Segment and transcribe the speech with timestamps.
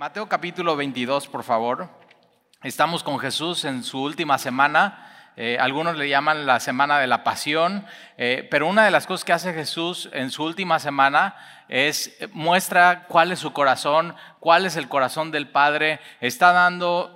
[0.00, 1.90] Mateo capítulo 22, por favor.
[2.62, 5.34] Estamos con Jesús en su última semana.
[5.36, 7.84] Eh, algunos le llaman la semana de la pasión,
[8.16, 11.36] eh, pero una de las cosas que hace Jesús en su última semana
[11.68, 16.00] es eh, muestra cuál es su corazón, cuál es el corazón del Padre.
[16.22, 17.14] Está dando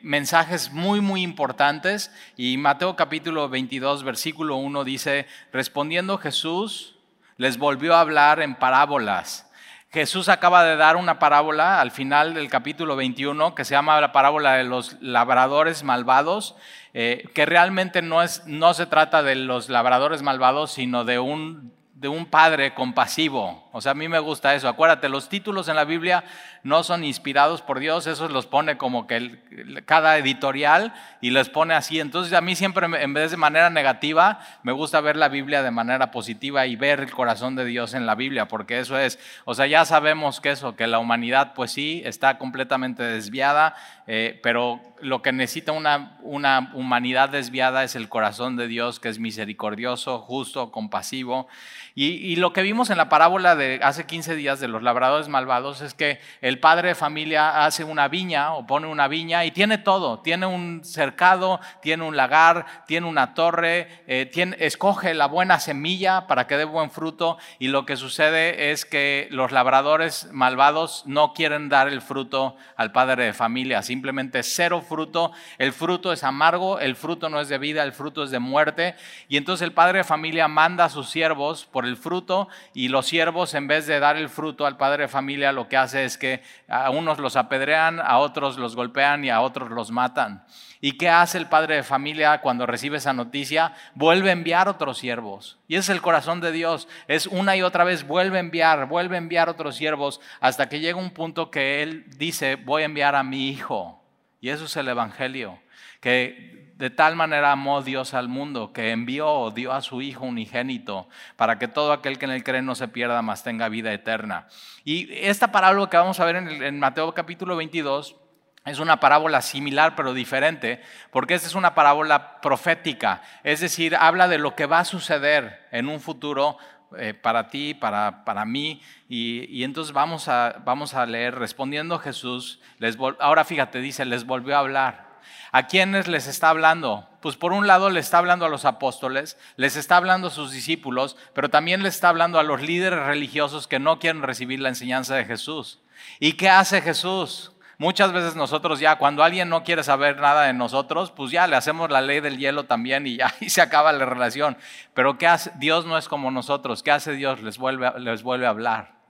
[0.00, 2.10] mensajes muy, muy importantes.
[2.38, 6.96] Y Mateo capítulo 22, versículo 1 dice, respondiendo Jesús,
[7.36, 9.50] les volvió a hablar en parábolas
[9.94, 14.10] Jesús acaba de dar una parábola al final del capítulo 21 que se llama la
[14.10, 16.56] parábola de los labradores malvados,
[16.94, 21.72] eh, que realmente no, es, no se trata de los labradores malvados, sino de un
[21.94, 23.63] de un padre compasivo.
[23.76, 24.68] O sea, a mí me gusta eso.
[24.68, 26.22] Acuérdate, los títulos en la Biblia
[26.62, 29.40] no son inspirados por Dios, esos los pone como que
[29.84, 31.98] cada editorial y les pone así.
[31.98, 35.72] Entonces a mí siempre, en vez de manera negativa, me gusta ver la Biblia de
[35.72, 39.56] manera positiva y ver el corazón de Dios en la Biblia, porque eso es, o
[39.56, 43.74] sea, ya sabemos que eso, que la humanidad pues sí está completamente desviada,
[44.06, 49.08] eh, pero lo que necesita una, una humanidad desviada es el corazón de Dios, que
[49.08, 51.48] es misericordioso, justo, compasivo.
[51.96, 55.80] Y, lo que vimos en la parábola de hace 15 días de los labradores malvados
[55.80, 59.78] es que el padre de familia hace una viña o pone una viña y tiene
[59.78, 60.20] todo.
[60.20, 66.46] Tiene un cercado, tiene un lagar, tiene una torre, eh, escoge la buena semilla para
[66.46, 71.68] que dé buen fruto y lo que sucede es que los labradores malvados no quieren
[71.68, 75.32] dar el fruto al padre de familia, simplemente cero fruto.
[75.58, 78.94] El fruto es amargo, el fruto no es de vida, el fruto es de muerte.
[79.28, 83.06] Y entonces el padre de familia manda a sus siervos por el fruto y los
[83.06, 86.18] siervos en vez de dar el fruto al padre de familia lo que hace es
[86.18, 90.44] que a unos los apedrean, a otros los golpean y a otros los matan.
[90.80, 93.72] ¿Y qué hace el padre de familia cuando recibe esa noticia?
[93.94, 95.58] Vuelve a enviar otros siervos.
[95.66, 96.88] Y ese es el corazón de Dios.
[97.08, 100.80] Es una y otra vez, vuelve a enviar, vuelve a enviar otros siervos hasta que
[100.80, 104.04] llega un punto que Él dice, voy a enviar a mi hijo.
[104.42, 105.58] Y eso es el Evangelio,
[106.00, 111.08] que de tal manera amó Dios al mundo que envió, dio a su Hijo unigénito
[111.36, 114.48] para que todo aquel que en él cree no se pierda, mas tenga vida eterna.
[114.84, 118.16] Y esta parábola que vamos a ver en, Mateo capítulo 22
[118.64, 124.26] es una parábola similar pero diferente, porque esta es una parábola profética, es decir, habla
[124.26, 126.56] de lo que va a suceder en un futuro
[126.96, 128.80] eh, para ti, para, para mí.
[129.08, 134.56] Y, entonces vamos a, vamos a leer, respondiendo Jesús, les ahora fíjate, dice, les volvió
[134.56, 135.13] a hablar.
[135.52, 137.08] ¿A quiénes les está hablando?
[137.20, 140.52] Pues por un lado le está hablando a los apóstoles, les está hablando a sus
[140.52, 144.68] discípulos, pero también le está hablando a los líderes religiosos que no quieren recibir la
[144.68, 145.80] enseñanza de Jesús.
[146.20, 147.52] ¿Y qué hace Jesús?
[147.78, 151.56] Muchas veces nosotros ya, cuando alguien no quiere saber nada de nosotros, pues ya le
[151.56, 154.56] hacemos la ley del hielo también y ya y se acaba la relación.
[154.94, 155.50] Pero ¿qué hace?
[155.56, 156.82] Dios no es como nosotros.
[156.82, 157.42] ¿Qué hace Dios?
[157.42, 159.03] Les vuelve, les vuelve a hablar.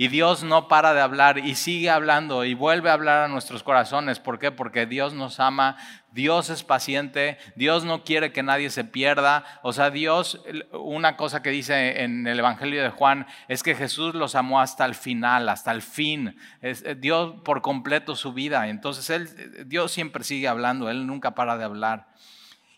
[0.00, 3.64] Y Dios no para de hablar y sigue hablando y vuelve a hablar a nuestros
[3.64, 4.20] corazones.
[4.20, 4.52] ¿Por qué?
[4.52, 5.76] Porque Dios nos ama,
[6.12, 9.44] Dios es paciente, Dios no quiere que nadie se pierda.
[9.64, 14.14] O sea, Dios, una cosa que dice en el Evangelio de Juan es que Jesús
[14.14, 16.36] los amó hasta el final, hasta el fin.
[16.62, 18.68] Eh, Dios por completo su vida.
[18.68, 22.07] Entonces, él, Dios siempre sigue hablando, Él nunca para de hablar.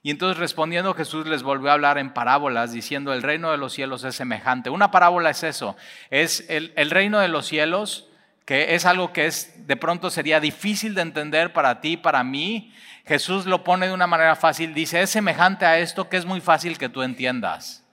[0.02, 3.74] Y entonces respondiendo Jesús les volvió a hablar en parábolas diciendo, el reino de los
[3.74, 4.70] cielos es semejante.
[4.70, 5.76] Una parábola es eso,
[6.10, 8.08] es el, reino de los cielos,
[8.46, 12.72] que es algo que es de pronto sería difícil de entender para ti, para mí.
[13.04, 16.40] Jesús lo pone de una manera fácil, dice, es semejante a esto que es muy
[16.40, 17.84] fácil que tú entiendas.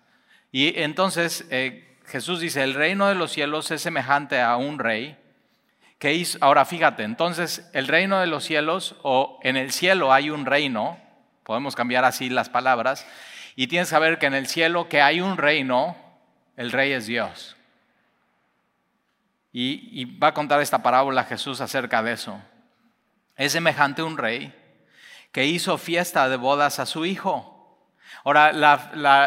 [0.51, 5.18] Y entonces eh, Jesús dice, el reino de los cielos es semejante a un rey.
[6.00, 10.29] Que hizo, ahora fíjate, entonces el reino de los cielos o en el cielo hay
[10.29, 11.00] un reino,
[11.47, 13.07] Podemos cambiar así las palabras.
[13.55, 15.95] Y tienes que saber que en el cielo que hay un reino,
[16.57, 17.55] el rey es Dios.
[19.53, 22.37] Y, va a contar esta parábola Jesús acerca de eso.
[23.37, 24.53] Es semejante un rey
[25.31, 27.87] que hizo fiesta de bodas a su hijo.
[28.25, 28.49] Ahora,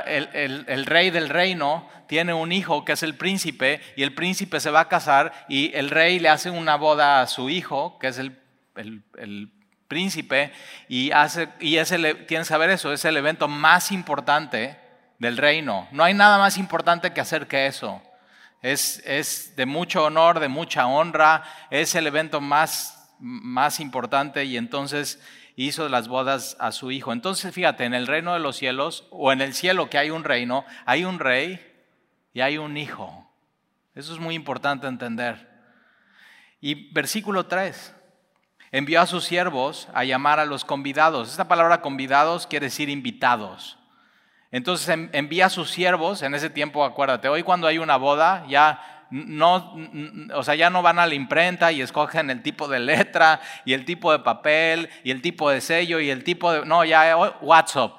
[0.07, 4.61] el, el, rey del reino tiene un hijo que es el príncipe y el príncipe
[4.61, 8.09] se va a casar y el rey le hace una boda a su hijo, que
[8.09, 8.39] es el,
[8.77, 9.51] el
[9.91, 10.53] príncipe
[10.89, 14.79] y, hace, y es el, tienes que saber eso, es el evento más importante
[15.19, 15.89] del reino.
[15.91, 18.01] No hay nada más importante que hacer que eso.
[18.63, 24.57] Es, es de mucho honor, de mucha honra, es el evento más, más importante y
[24.57, 25.21] entonces
[25.57, 27.13] hizo las bodas a su hijo.
[27.13, 30.23] Entonces fíjate, en el reino de los cielos o en el cielo que hay un
[30.23, 31.61] reino, hay un rey
[32.33, 33.29] y hay un hijo.
[33.97, 35.51] Eso es muy importante entender.
[36.61, 37.97] Y versículo 3
[38.73, 41.31] envió a sus siervos a llamar a los convidados.
[41.31, 43.79] Esta palabra convidados quiere decir invitados.
[44.53, 49.07] Entonces envía a sus siervos, en ese tiempo acuérdate, hoy cuando hay una boda, ya
[49.11, 49.77] no,
[50.35, 53.75] o sea, ya no van a la imprenta y escogen el tipo de letra y
[53.75, 57.17] el tipo de papel y el tipo de sello y el tipo de, no, ya
[57.41, 57.99] WhatsApp.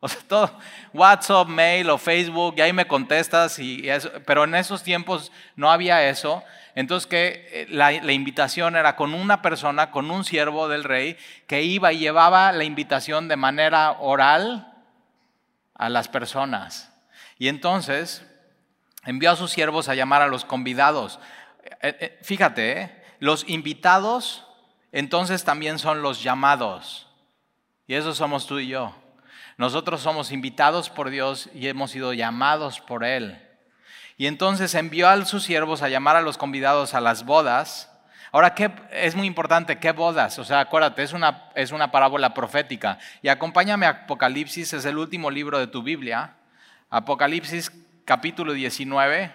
[0.00, 0.58] O sea, todo,
[0.92, 5.70] WhatsApp, mail o Facebook, y ahí me contestas, y eso, pero en esos tiempos no
[5.70, 6.42] había eso.
[6.76, 11.62] Entonces que eh, la, invitación era con una persona, con un siervo del rey, que
[11.62, 14.74] iba y llevaba la invitación de manera oral
[15.74, 16.92] a las personas.
[17.38, 18.26] Y entonces
[19.06, 21.18] envió a sus siervos a llamar a los convidados.
[21.80, 24.46] Eh, eh, fíjate, los invitados
[24.92, 27.08] entonces también son los llamados.
[27.86, 28.94] Y eso somos tú y yo.
[29.56, 33.45] Nosotros somos invitados por Dios y hemos sido llamados por Él.
[34.16, 37.92] Y entonces envió a sus siervos a llamar a los convidados a las bodas.
[38.32, 40.38] Ahora, ¿qué, es muy importante, ¿qué bodas?
[40.38, 42.98] O sea, acuérdate, es una, es una parábola profética.
[43.22, 46.34] Y acompáñame a Apocalipsis, es el último libro de tu Biblia.
[46.88, 47.70] Apocalipsis
[48.04, 49.32] capítulo 19.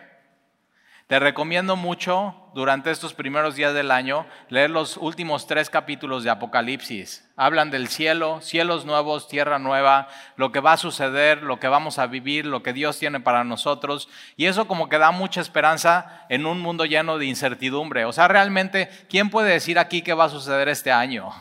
[1.08, 6.30] Te recomiendo mucho durante estos primeros días del año leer los últimos tres capítulos de
[6.30, 7.30] Apocalipsis.
[7.36, 12.00] Hablan del cielo, cielos nuevos, tierra nueva, lo que va a suceder, lo que vamos
[12.00, 14.10] a vivir, lo que Dios tiene para nosotros.
[14.36, 18.06] Y eso como que da mucha esperanza en un mundo lleno de incertidumbre.
[18.06, 21.32] O sea, realmente, ¿quién puede decir aquí qué va a suceder este año?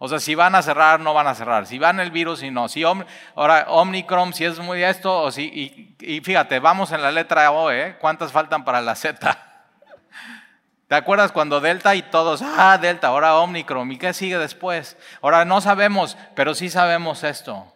[0.00, 1.66] O sea, si van a cerrar, no van a cerrar.
[1.66, 2.68] Si van el virus y no.
[2.68, 7.50] Si ahora Omicron, si es muy esto, o si, y, fíjate, vamos en la letra
[7.50, 7.96] O, ¿eh?
[8.00, 9.47] ¿Cuántas faltan para la Z?
[10.88, 14.96] ¿Te acuerdas cuando Delta y todos, ah, Delta, ahora Omicron, ¿y qué sigue después?
[15.20, 17.74] Ahora no sabemos, pero sí sabemos esto.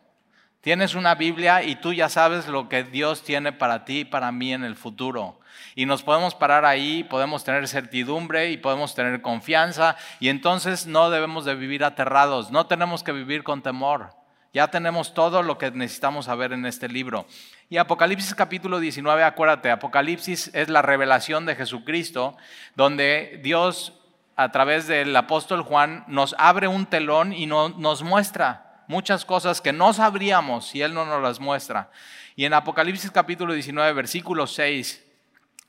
[0.63, 4.33] Tienes una Biblia y tú ya sabes lo que Dios tiene para ti y para
[4.33, 5.41] mí en el futuro.
[5.75, 11.11] Y nos podemos parar ahí, podemos tener certidumbre y podemos tener confianza y entonces no
[11.11, 14.15] debemos de vivir aterrados, no tenemos que vivir con temor.
[14.55, 17.27] Ya tenemos todo lo que necesitamos saber en este libro.
[17.73, 22.37] Y Apocalipsis capítulo 19, acuérdate, Apocalipsis es la revelación de Jesucristo,
[22.75, 23.95] donde Dios
[24.37, 29.73] a través del apóstol Juan nos abre un telón y nos muestra muchas cosas que
[29.73, 31.91] no sabríamos si Él no nos las muestra.
[32.37, 35.03] Y en Apocalipsis capítulo 19, versículo 6,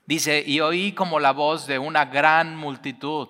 [0.05, 3.29] Dice, y oí como la voz de una gran multitud,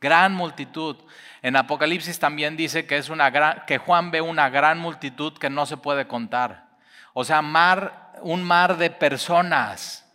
[0.00, 0.96] gran multitud.
[1.42, 5.48] En Apocalipsis también dice que, es una gran, que Juan ve una gran multitud que
[5.48, 6.70] no se puede contar.
[7.12, 10.06] O sea, mar, un mar de personas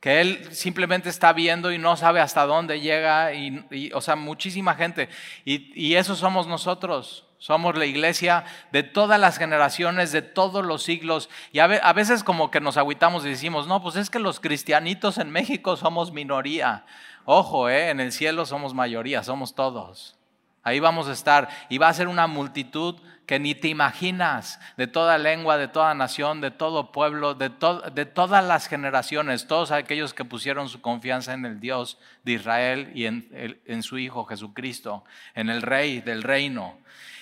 [0.00, 4.74] que él simplemente está viendo y no sabe hasta dónde llega, y, o sea, muchísima
[4.74, 5.10] gente.
[5.44, 7.26] Y, y eso somos nosotros.
[7.38, 11.30] Somos la iglesia de todas las generaciones, de todos los siglos.
[11.52, 15.16] Y a veces como que nos aguitamos y decimos, no, pues es que los cristianitos
[15.16, 16.84] en México somos minoría.
[17.24, 20.18] Ojo, eh, en el cielo somos mayoría, somos todos.
[20.62, 21.48] Ahí vamos a estar.
[21.70, 22.96] Y va a ser una multitud
[23.30, 27.48] que ni te imaginas, de toda lengua, de toda nación, de todo pueblo, de,
[27.94, 32.90] de todas las generaciones, todos aquellos que pusieron su confianza en el Dios de Israel
[32.92, 35.04] y en, en su Hijo Jesucristo,
[35.36, 36.76] en el Rey del reino.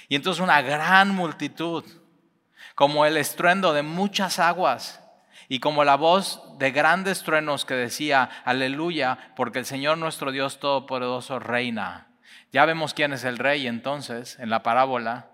[0.09, 1.85] Y entonces una gran multitud,
[2.75, 5.05] como el estruendo de muchas aguas
[5.47, 10.59] y como la voz de grandes truenos que decía, aleluya, porque el Señor nuestro Dios
[10.59, 12.07] Todopoderoso reina.
[12.51, 15.33] Ya vemos quién es el rey entonces en la parábola.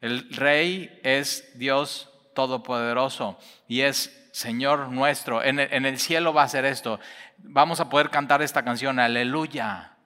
[0.00, 3.38] El rey es Dios Todopoderoso
[3.68, 5.42] y es Señor nuestro.
[5.42, 7.00] En el, cielo va a ser esto.
[7.38, 9.96] Vamos a poder cantar esta canción, aleluya,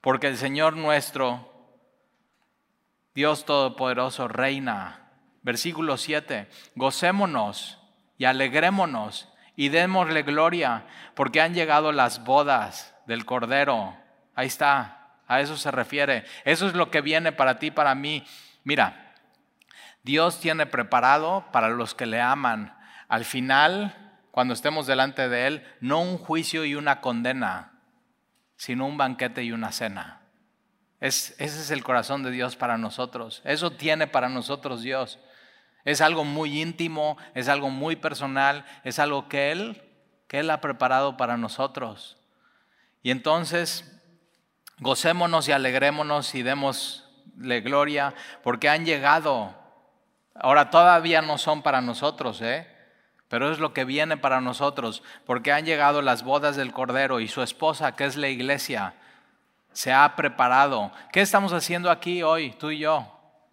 [0.00, 1.52] porque el Señor nuestro
[3.14, 5.00] Dios Todopoderoso reina.
[5.42, 7.78] Versículo 7, gocémonos
[8.16, 13.94] y alegrémonos y démosle gloria porque han llegado las bodas del Cordero.
[14.34, 16.24] Ahí está, a eso se refiere.
[16.46, 18.24] Eso es lo que viene para ti, para mí.
[18.64, 19.03] Mira,
[20.04, 22.78] Dios tiene preparado para los que le aman.
[23.08, 27.72] Al final, cuando estemos delante de Él, no un juicio y una condena,
[28.56, 30.20] sino un banquete y una cena
[31.04, 33.42] ese es el corazón de Dios para nosotros.
[33.44, 35.18] Eso tiene para nosotros Dios.
[35.84, 39.82] Es algo muy íntimo, es algo muy personal, es algo que Él,
[40.28, 42.16] que Él ha preparado para nosotros.
[43.02, 44.00] Y entonces,
[44.78, 49.62] gocémonos y alegrémonos y démosle gloria, porque han llegado.
[50.34, 52.68] Ahora todavía no son para nosotros, ¿eh?
[53.28, 57.28] pero es lo que viene para nosotros, porque han llegado las bodas del Cordero y
[57.28, 58.94] su esposa, que es la iglesia
[59.74, 60.90] se ha preparado.
[61.12, 63.06] ¿Qué estamos haciendo aquí hoy, tú y yo?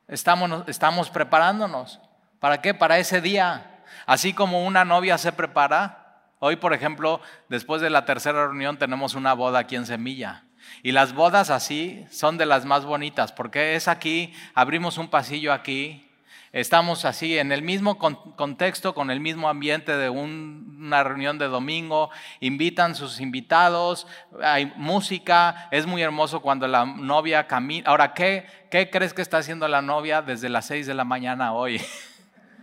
[0.07, 1.99] Estamos, estamos preparándonos.
[2.39, 2.73] ¿Para qué?
[2.73, 3.83] Para ese día.
[4.05, 6.21] Así como una novia se prepara.
[6.39, 10.43] Hoy, por ejemplo, después de la tercera reunión tenemos una boda aquí en Semilla.
[10.83, 15.53] Y las bodas así son de las más bonitas, porque es aquí, abrimos un pasillo
[15.53, 16.07] aquí,
[16.53, 22.09] Estamos así en el mismo contexto, con el mismo ambiente de una reunión de domingo,
[22.41, 24.05] invitan sus invitados,
[24.41, 27.89] hay música, es muy hermoso cuando la novia camina.
[27.89, 31.53] Ahora, ¿qué, ¿qué crees que está haciendo la novia desde las 6 de la mañana
[31.53, 31.81] hoy?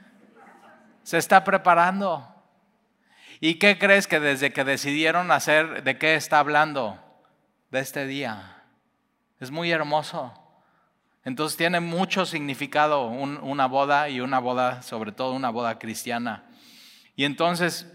[1.03, 2.29] Se está preparando.
[3.41, 6.99] ¿Y qué crees que desde que decidieron hacer, de qué está hablando?
[7.71, 8.65] De este día.
[9.41, 10.35] Es muy hermoso.
[11.29, 16.45] Entonces tiene mucho significado una boda y una boda, sobre todo una boda cristiana.
[17.17, 17.87] Y entonces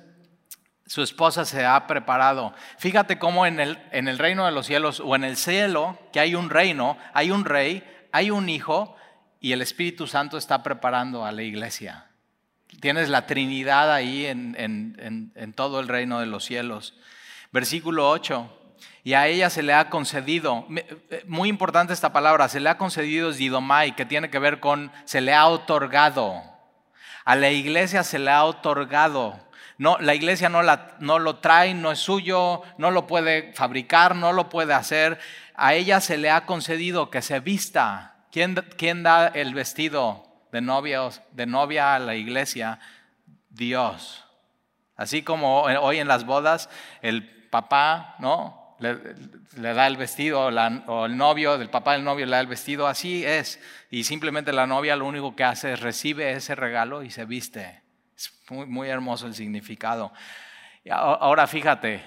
[0.85, 2.53] su esposa se ha preparado.
[2.77, 6.19] Fíjate cómo en el, en el reino de los cielos o en el cielo, que
[6.19, 8.95] hay un reino, hay un rey, hay un hijo
[9.39, 12.05] y el Espíritu Santo está preparando a la iglesia.
[12.81, 16.93] Tienes la Trinidad ahí en, en, todo el reino de los cielos.
[17.51, 18.62] Versículo 8.
[19.03, 22.77] Y a ella se le ha concedido, eh, muy importante esta palabra, se le ha
[22.77, 26.41] concedido didomai, que tiene que ver con, se le ha otorgado.
[27.25, 29.39] A la iglesia se le ha otorgado.
[29.77, 34.15] No, la iglesia no, la, no lo trae, no es suyo, no lo puede fabricar,
[34.15, 35.19] no lo puede hacer.
[35.55, 38.15] A ella se le ha concedido que se vista.
[38.31, 40.33] ¿Quién, quién da el vestido?
[40.53, 42.79] de, novios, de novia a la iglesia,
[43.49, 44.23] Dios.
[44.95, 46.69] Así como hoy en las bodas
[47.01, 48.62] el papá, ¿no?
[48.83, 52.87] Le, da el vestido, o el novio, del papá del novio le da el vestido,
[52.87, 53.59] así es.
[53.89, 57.81] Y simplemente la novia lo único que hace es recibe ese regalo y se viste.
[58.15, 60.11] Es muy, muy hermoso el significado.
[60.89, 62.03] Ahora fíjate,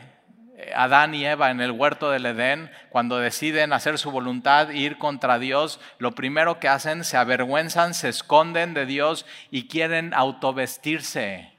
[0.75, 5.38] Adán y Eva en el huerto del Edén, cuando deciden hacer su voluntad, ir contra
[5.38, 11.55] Dios, lo primero que hacen, se avergüenzan, se esconden de Dios y quieren autovestirse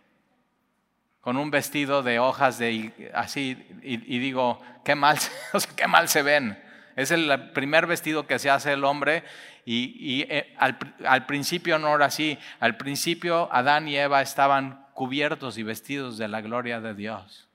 [1.27, 5.17] con un vestido de hojas de así, y, digo, qué mal,
[5.75, 6.57] qué mal se ven.
[6.96, 9.25] Es el primer vestido que se hace el hombre
[9.65, 12.39] y, eh, al, al principio no era así.
[12.62, 17.50] Al principio Adán y Eva estaban cubiertos y vestidos de la gloria de Dios.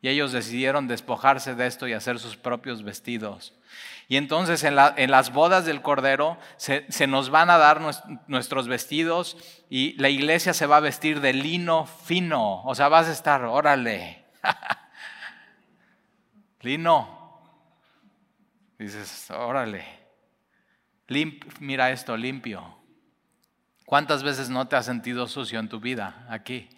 [0.00, 3.57] Y ellos decidieron despojarse de esto y hacer sus propios vestidos.
[4.10, 7.82] Y entonces en, las bodas del Cordero se, nos van a dar
[8.26, 9.36] nuestros vestidos
[9.68, 12.62] y la iglesia se va a vestir de lino fino.
[12.64, 14.24] O sea, vas a estar, órale.
[16.62, 17.42] lino.
[18.78, 19.84] Dices, órale.
[21.60, 22.78] mira esto, limpio.
[23.84, 26.70] ¿Cuántas veces no te has sentido sucio en tu vida aquí?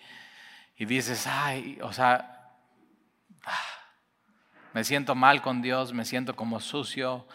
[0.76, 2.39] Y dices, ay, o sea,
[4.72, 7.26] me siento mal con Dios, me siento como sucio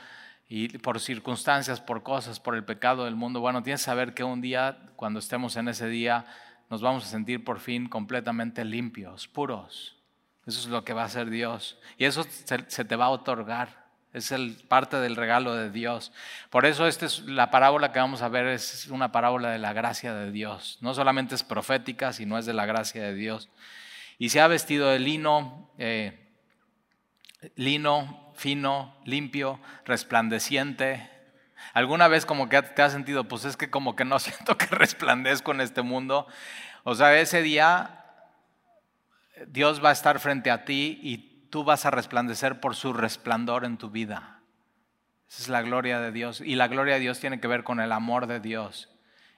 [0.47, 3.41] y por circunstancias, por cosas, por el pecado del mundo.
[3.41, 6.25] Bueno, tienes que saber que un día, cuando estemos en ese día,
[6.69, 9.97] nos vamos a sentir por fin completamente limpios, puros.
[10.45, 11.77] Eso es lo que va a hacer Dios.
[11.97, 13.85] Y eso se, te va a otorgar.
[14.13, 16.13] Es el, parte del regalo de Dios.
[16.49, 19.73] Por eso esta es la parábola que vamos a ver, es una parábola de la
[19.73, 20.77] gracia de Dios.
[20.79, 23.49] No solamente es profética, sino es de la gracia de Dios.
[24.17, 25.69] Y se ha vestido de lino.
[25.77, 26.24] Eh,
[27.55, 31.09] lino, fino, limpio, resplandeciente.
[31.73, 34.67] ¿Alguna vez como que te has sentido, pues es que como que no siento que
[34.67, 36.27] resplandezco en este mundo?
[36.83, 38.05] O sea, ese día
[39.47, 43.65] Dios va a estar frente a ti y tú vas a resplandecer por su resplandor
[43.65, 44.39] en tu vida.
[45.29, 46.41] Esa es la gloria de Dios.
[46.41, 48.89] Y la gloria de Dios tiene que ver con el amor de Dios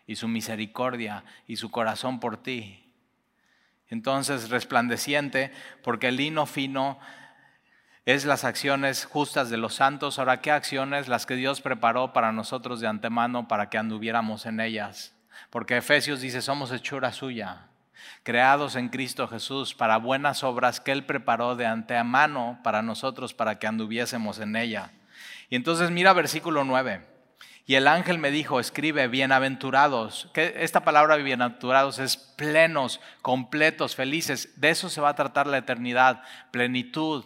[0.05, 2.83] y su misericordia y su corazón por ti.
[3.89, 6.99] Entonces, resplandeciente, porque el lino fino
[8.07, 10.17] es las acciones justas de los santos.
[10.17, 11.09] Ahora, ¿qué acciones?
[11.09, 15.13] Las que Dios preparó para nosotros de antemano para que anduviéramos en ellas.
[15.49, 17.67] Porque Efesios dice, somos hechura suya,
[18.23, 23.59] creados en Cristo Jesús para buenas obras que Él preparó de antemano para nosotros para
[23.59, 24.93] que anduviésemos en ella.
[25.49, 27.05] Y entonces mira versículo 9.
[27.65, 30.29] Y el ángel me dijo, escribe, bienaventurados.
[30.33, 34.53] Que esta palabra bienaventurados es plenos, completos, felices.
[34.61, 37.25] De eso se va a tratar la eternidad, plenitud,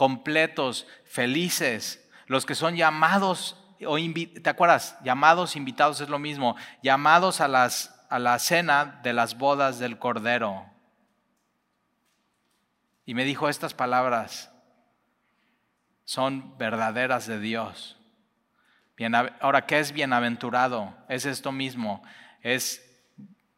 [0.00, 3.98] completos, felices, los que son llamados, o
[4.42, 4.96] ¿te acuerdas?
[5.04, 9.98] Llamados, invitados es lo mismo, llamados a, las, a la cena de las bodas del
[9.98, 10.64] Cordero.
[13.04, 14.50] Y me dijo estas palabras,
[16.06, 17.98] son verdaderas de Dios.
[19.40, 20.94] Ahora, ¿qué es bienaventurado?
[21.10, 22.02] Es esto mismo,
[22.40, 22.82] es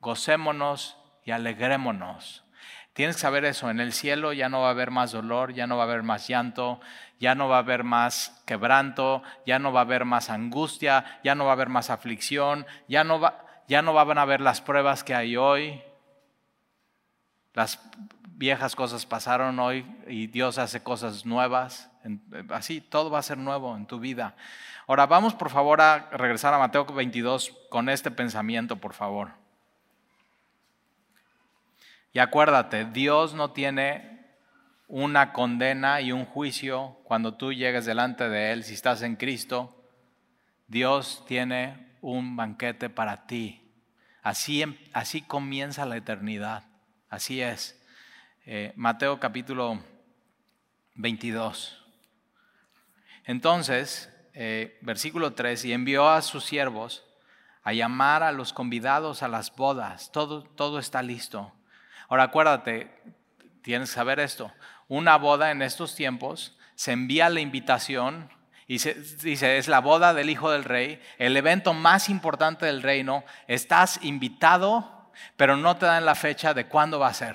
[0.00, 2.41] gocémonos y alegrémonos.
[2.92, 5.66] Tienes que saber eso, en el cielo ya no va a haber más dolor, ya
[5.66, 6.80] no va a haber más llanto,
[7.18, 11.34] ya no va a haber más quebranto, ya no va a haber más angustia, ya
[11.34, 14.60] no va a haber más aflicción, ya no, va, ya no van a haber las
[14.60, 15.82] pruebas que hay hoy.
[17.54, 17.80] Las,
[18.42, 21.88] viejas cosas pasaron hoy y Dios hace cosas nuevas.
[22.50, 24.34] Así, todo va a ser nuevo en tu vida.
[24.88, 29.41] Ahora vamos por favor a regresar a Mateo 22 con este pensamiento, por favor.
[32.12, 34.12] Y acuérdate, Dios no tiene
[34.86, 39.74] una condena y un juicio cuando tú llegues delante de Él, si estás en Cristo.
[40.66, 43.62] Dios tiene un banquete para ti.
[44.22, 46.64] Así, em, así comienza la eternidad.
[47.08, 47.82] Así es.
[48.44, 49.82] Eh, Mateo capítulo
[50.96, 51.82] 22.
[53.24, 57.04] Entonces, eh, versículo 3, y envió a sus siervos
[57.62, 60.10] a llamar a los convidados a las bodas.
[60.12, 61.52] Todo, todo está listo.
[62.12, 62.90] Ahora acuérdate,
[63.62, 64.52] tienes que saber esto.
[64.86, 68.28] Una boda en estos tiempos se envía la invitación
[68.66, 72.82] y se, dice, es la boda del Hijo del Rey, el evento más importante del
[72.82, 73.24] reino.
[73.48, 77.34] Estás invitado, pero no te dan la fecha de cuándo va a ser.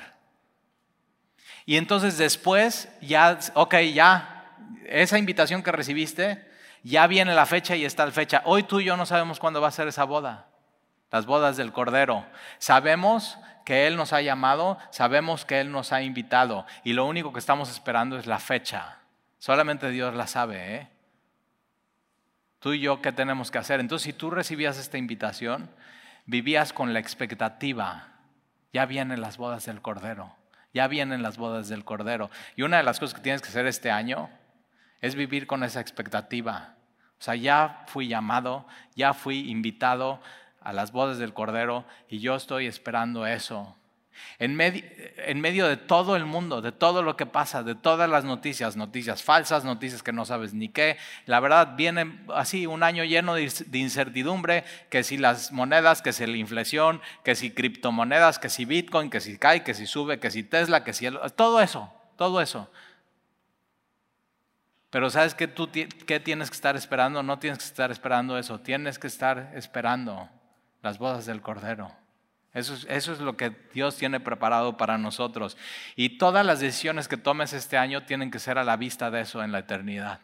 [1.66, 4.56] Y entonces después, ya, ok, ya,
[4.86, 6.48] esa invitación que recibiste,
[6.84, 8.44] ya viene la fecha y está la fecha.
[8.46, 10.46] Hoy tú y yo no sabemos cuándo va a ser esa boda,
[11.12, 12.26] las bodas del Cordero.
[12.58, 17.34] Sabemos que Él nos ha llamado, sabemos que Él nos ha invitado y lo único
[17.34, 19.00] que estamos esperando es la fecha.
[19.40, 20.76] Solamente Dios la sabe.
[20.76, 20.88] ¿eh?
[22.60, 23.80] Tú y yo, ¿qué tenemos que hacer?
[23.80, 25.70] Entonces, si tú recibías esta invitación,
[26.26, 28.08] vivías con la expectativa,
[28.74, 30.36] ya vienen las bodas del Cordero,
[30.74, 32.30] ya vienen las bodas del Cordero.
[32.56, 34.30] Y una de las cosas que tienes que hacer este año
[35.02, 36.76] es vivir con esa expectativa.
[37.20, 40.22] O sea, ya fui llamado, ya fui invitado
[40.68, 43.74] a las bodas del Cordero y yo estoy esperando eso.
[44.38, 48.76] En, medio de todo el mundo, de todo lo que pasa, de todas las noticias,
[48.76, 53.36] noticias falsas, noticias que no sabes ni qué, la verdad viene así un año lleno
[53.36, 58.66] de incertidumbre, que si las monedas, que si la inflación, que si criptomonedas, que si
[58.66, 61.08] Bitcoin, que si cae, que si sube, que si Tesla, que si...
[61.38, 62.70] todo eso, todo eso.
[64.90, 67.24] Pero ¿sabes qué, tú, qué tienes que estar esperando?
[67.24, 70.30] No tienes que estar esperando eso, tienes que estar esperando
[70.82, 71.92] las bodas del Cordero.
[72.54, 75.58] Eso es, eso es, lo que Dios tiene preparado para nosotros.
[75.96, 79.22] Y todas las decisiones que tomes este año tienen que ser a la vista de
[79.22, 80.22] eso en la eternidad.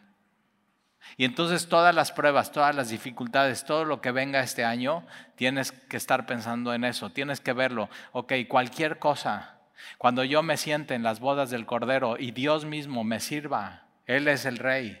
[1.16, 5.06] Y entonces todas las pruebas, todas las dificultades, todo lo que venga este año,
[5.36, 7.88] tienes que estar pensando en eso, tienes que verlo.
[8.12, 9.58] Ok, cualquier cosa,
[9.98, 14.28] cuando yo me siente en las bodas del Cordero y Dios mismo me sirva, él
[14.28, 15.00] es el rey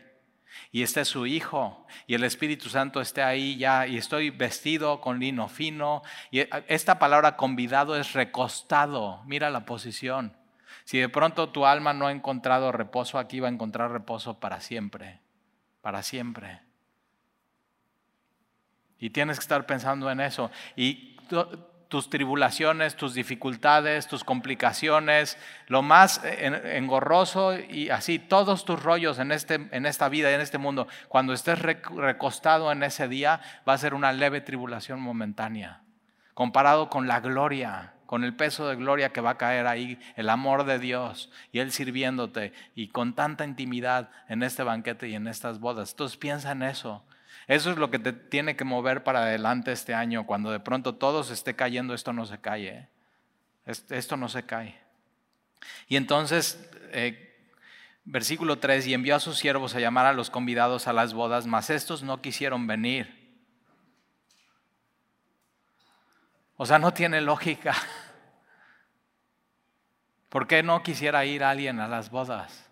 [0.72, 5.20] y este su hijo y el Espíritu Santo esté ahí ya y estoy vestido con
[5.20, 6.02] lino fino.
[6.30, 9.22] Y esta palabra convidado es recostado.
[9.24, 10.36] Mira la posición.
[10.84, 14.60] Si de pronto tu alma no ha encontrado reposo aquí, va a encontrar reposo para
[14.60, 15.20] siempre,
[15.80, 16.60] para siempre.
[18.98, 20.50] Y tienes que estar pensando en eso.
[20.76, 21.16] Y
[21.88, 29.32] tus tribulaciones, tus dificultades, tus complicaciones, lo más engorroso y así, todos tus rollos en,
[29.32, 33.74] este, en esta vida y en este mundo, cuando estés recostado en ese día, va
[33.74, 35.82] a ser una leve tribulación momentánea,
[36.34, 40.28] comparado con la gloria, con el peso de gloria que va a caer ahí, el
[40.30, 45.26] amor de Dios y Él sirviéndote y con tanta intimidad en este banquete y en
[45.26, 45.92] estas bodas.
[45.92, 47.04] Entonces piensa en eso.
[47.46, 50.26] Eso es lo que te tiene que mover para adelante este año.
[50.26, 52.68] Cuando de pronto todo se esté cayendo, esto no se cae.
[52.68, 52.88] ¿eh?
[53.66, 54.78] Esto no se cae.
[55.88, 57.34] Y entonces, eh,
[58.04, 61.46] versículo 3, y envió a sus siervos a llamar a los convidados a las bodas,
[61.46, 63.24] mas estos no quisieron venir.
[66.56, 67.74] O sea, no tiene lógica.
[70.28, 72.68] ¿Por qué no quisiera ir alguien a las bodas?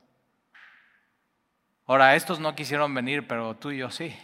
[1.87, 4.17] Ahora, estos no quisieron venir, pero tú y yo sí.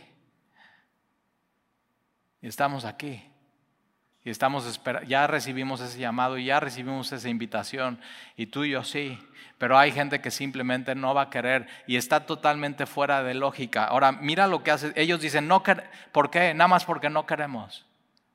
[2.42, 3.22] Estamos aquí.
[4.24, 8.01] Y estamos ya recibimos ese llamado y ya recibimos esa invitación.
[8.37, 9.18] Y tú y yo sí.
[9.59, 13.85] Pero hay gente que simplemente no va a querer y está totalmente fuera de lógica.
[13.85, 14.92] Ahora, mira lo que hace.
[14.96, 15.62] Ellos dicen, no
[16.12, 16.53] ¿por qué?
[16.55, 17.87] Nada más porque no queremos.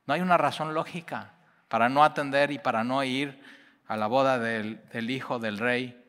[0.05, 1.31] No hay una razón lógica
[1.69, 3.41] para no atender y para no ir
[3.87, 5.99] a la boda del, del hijo del rey.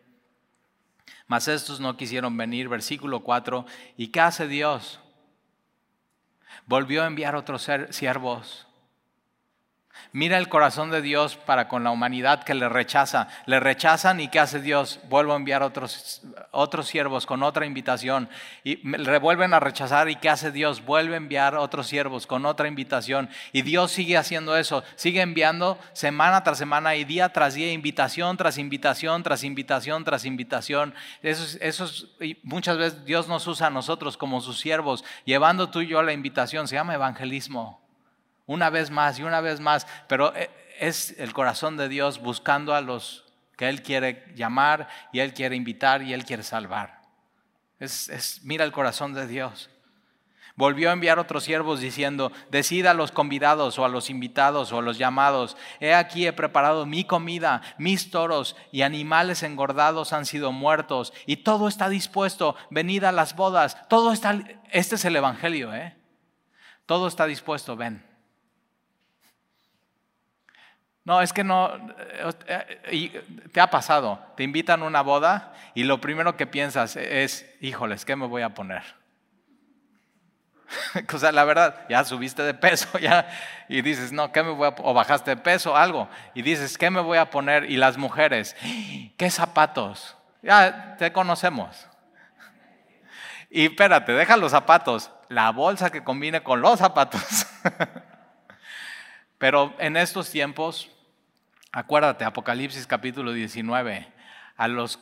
[1.26, 2.68] Mas estos no quisieron venir.
[2.68, 3.66] Versículo 4.
[3.96, 5.00] ¿Y qué hace Dios?
[6.66, 8.66] Volvió a enviar otros siervos
[10.12, 13.28] Mira el corazón de Dios para con la humanidad que le rechaza.
[13.46, 15.00] Le rechazan y ¿qué hace Dios?
[15.08, 18.28] Vuelvo a enviar otros, otros siervos con otra invitación.
[18.62, 20.84] Y le vuelven a rechazar y ¿qué hace Dios?
[20.84, 23.28] Vuelve a enviar otros siervos con otra invitación.
[23.52, 24.84] Y Dios sigue haciendo eso.
[24.96, 30.24] Sigue enviando semana tras semana y día tras día, invitación tras invitación, tras invitación, tras
[30.24, 30.94] invitación.
[31.22, 31.86] Eso, eso
[32.20, 36.02] y muchas veces Dios nos usa a nosotros como sus siervos, llevando tú y yo
[36.02, 36.68] la invitación.
[36.68, 37.83] Se llama evangelismo
[38.46, 42.74] una vez más y una vez más, pero eh, es el corazón de Dios buscando
[42.74, 43.24] a los
[43.56, 47.02] que Él quiere llamar y Él quiere invitar y Él quiere salvar.
[47.78, 49.70] Es, mira el corazón de Dios.
[50.56, 54.78] Volvió a enviar otros siervos diciendo, decida a los convidados o a los invitados o
[54.78, 60.26] a los llamados, he aquí he preparado mi comida, mis toros y animales engordados han
[60.26, 64.38] sido muertos y todo está dispuesto, venid a las bodas, todo está,
[64.70, 65.96] este es el Evangelio, ¿eh?
[66.86, 68.13] Todo está dispuesto, ven.
[71.04, 71.70] No, es que no,
[72.46, 77.46] eh, te ha pasado, te invitan a una boda y lo primero que piensas es,
[77.60, 78.82] híjoles, ¿qué me voy a poner?
[81.12, 83.28] o sea, la verdad, ya subiste de peso, ya,
[83.68, 86.90] y dices, no, ¿qué me voy a o bajaste de peso, algo, y dices, ¿qué
[86.90, 87.70] me voy a poner?
[87.70, 88.56] Y las mujeres,
[89.18, 90.16] ¿qué zapatos?
[90.42, 91.86] Ya te conocemos.
[93.50, 97.46] Y espérate, deja los zapatos, la bolsa que combine con los zapatos.
[99.38, 100.90] Pero en estos tiempos
[101.76, 104.06] Acuérdate, Apocalipsis capítulo 19,
[104.56, 105.00] a los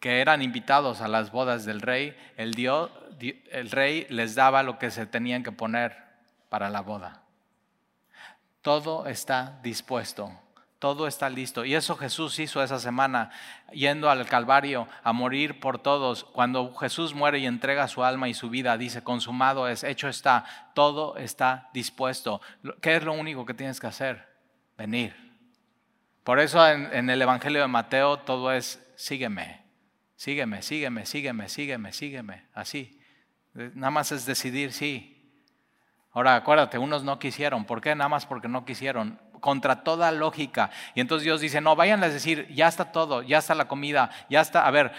[0.00, 2.90] que eran invitados a las bodas del rey, el, Dios,
[3.50, 5.96] el rey les daba lo que se tenían que poner
[6.50, 7.22] para la boda.
[8.60, 10.30] Todo está dispuesto,
[10.78, 11.64] todo está listo.
[11.64, 13.30] Y eso Jesús hizo esa semana,
[13.72, 16.24] yendo al Calvario a morir por todos.
[16.24, 20.44] Cuando Jesús muere y entrega su alma y su vida, dice, consumado es, hecho está,
[20.74, 22.42] todo está dispuesto.
[22.82, 24.28] ¿Qué es lo único que tienes que hacer?
[24.76, 25.29] Venir
[26.24, 29.64] por eso en, el Evangelio de Mateo todo es sígueme,
[30.16, 33.00] sígueme, sígueme, sígueme, sígueme, sígueme, así.
[33.54, 35.16] Nada más es decidir sí.
[36.12, 37.64] Ahora acuérdate, unos no quisieron.
[37.64, 37.94] ¿Por qué?
[37.94, 39.18] Nada más porque no quisieron.
[39.40, 40.70] Contra toda lógica.
[40.94, 44.10] Y entonces Dios dice, no, vayan a decir, ya está todo, ya está la comida,
[44.28, 44.92] ya está, a ver,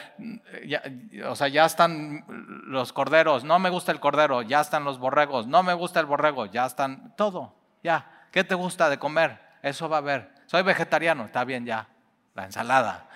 [1.28, 2.26] o sea, ya están
[2.66, 6.08] los corderos, no me gusta el cordero, ya están los borregos, no me gusta el
[6.08, 8.28] borrego, ya están, todo, ya.
[8.32, 9.40] ¿Qué te gusta de comer?
[9.62, 10.41] Eso va a haber.
[10.52, 11.88] Soy vegetariano, está bien ya,
[12.36, 13.08] la ensalada.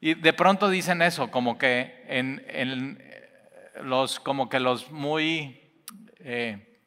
[0.00, 3.00] Y de pronto dicen eso, como que en,
[3.80, 5.60] los, como que los muy
[6.18, 6.80] eh,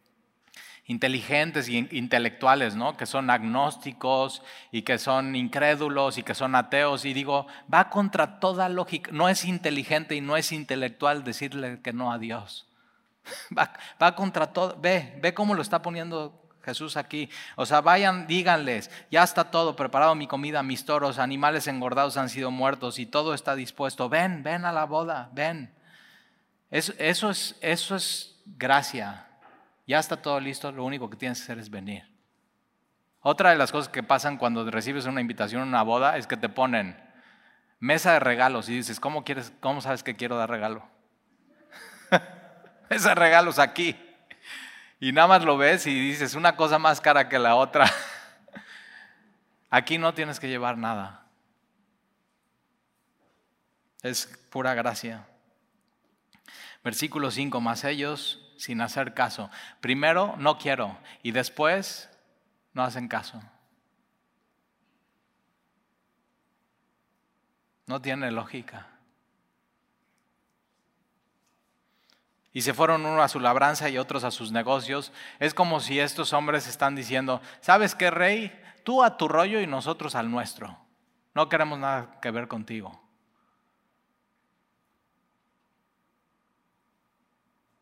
[0.88, 2.98] inteligentes e intelectuales, ¿no?
[2.98, 4.44] Que son agnósticos
[4.74, 7.06] y que son incrédulos y que son ateos.
[7.06, 9.10] Y digo, va contra toda lógica.
[9.14, 12.68] No es inteligente y no es intelectual decirle que no a Dios.
[13.58, 13.72] Va,
[14.02, 14.76] va contra todo.
[14.82, 17.30] Ve, ve cómo lo está poniendo Jesús aquí.
[17.56, 22.30] O sea, vayan, díganles, ya está todo preparado, mi comida, mis toros, animales engordados han
[22.30, 24.10] sido muertos y todo está dispuesto.
[24.10, 25.74] Ven, ven a la boda, ven.
[26.70, 29.28] Eso, eso, es, eso es gracia.
[29.88, 32.10] Ya está todo listo, lo único que tienes que hacer es venir.
[33.22, 36.38] Otra de las cosas que pasan cuando recibes una invitación a una boda es que
[36.38, 36.98] te ponen
[37.80, 40.88] mesa de regalos y dices, ¿cómo, quieres, cómo sabes que quiero dar regalo?
[42.90, 43.96] mesa de regalos aquí.
[45.02, 47.92] Y nada más lo ves y dices, una cosa más cara que la otra.
[49.72, 51.26] Aquí no tienes que llevar nada.
[54.04, 55.26] Es pura gracia.
[56.84, 59.50] Versículo 5, más ellos sin hacer caso.
[59.80, 60.96] Primero, no quiero.
[61.24, 62.08] Y después,
[62.74, 63.42] no hacen caso.
[67.88, 68.86] No tiene lógica.
[72.54, 76.00] Y se fueron uno a su labranza y otros a sus negocios, es como si
[76.00, 78.52] estos hombres están diciendo, ¿sabes qué, rey?
[78.84, 80.78] Tú a tu rollo y nosotros al nuestro.
[81.34, 83.02] No queremos nada que ver contigo.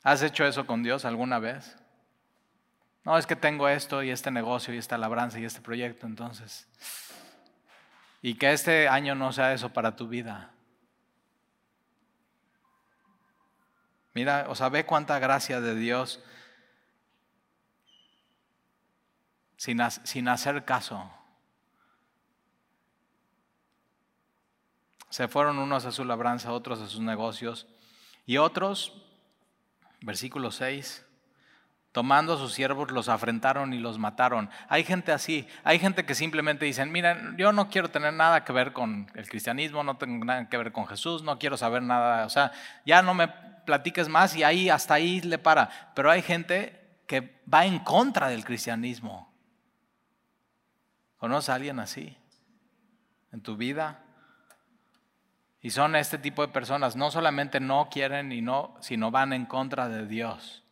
[0.03, 1.77] ¿Has hecho eso con Dios alguna vez?
[3.03, 6.67] No, es que tengo esto y este negocio y esta labranza y este proyecto, entonces.
[8.21, 10.51] Y que este año no sea eso para tu vida.
[14.13, 16.19] Mira, o sea, ve cuánta gracia de Dios
[19.59, 21.11] sin, hacer caso.
[25.09, 27.67] Se fueron unos a su labranza, otros a sus negocios.
[28.25, 28.93] Y otros,
[30.01, 31.05] versículo 6,
[31.91, 34.49] tomando a sus siervos los afrentaron y los mataron.
[34.69, 38.53] Hay gente así, hay gente que simplemente dicen, miren, yo no quiero tener nada que
[38.53, 42.25] ver con el cristianismo, no tengo nada que ver con Jesús, no quiero saber nada,
[42.25, 42.51] o sea,
[42.85, 43.27] ya no me
[43.69, 45.69] platiques más y ahí hasta ahí le para.
[45.93, 49.31] Pero hay gente que va en contra del cristianismo.
[51.17, 52.17] ¿Conoces a alguien así
[53.31, 54.03] en tu vida?
[55.61, 59.45] Y son este tipo de personas, no solamente no quieren y no, sino van en
[59.45, 60.63] contra de Dios.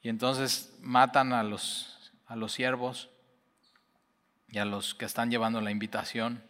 [0.00, 3.10] Y entonces matan a los, a los siervos
[4.46, 6.47] y a los que están llevando la invitación.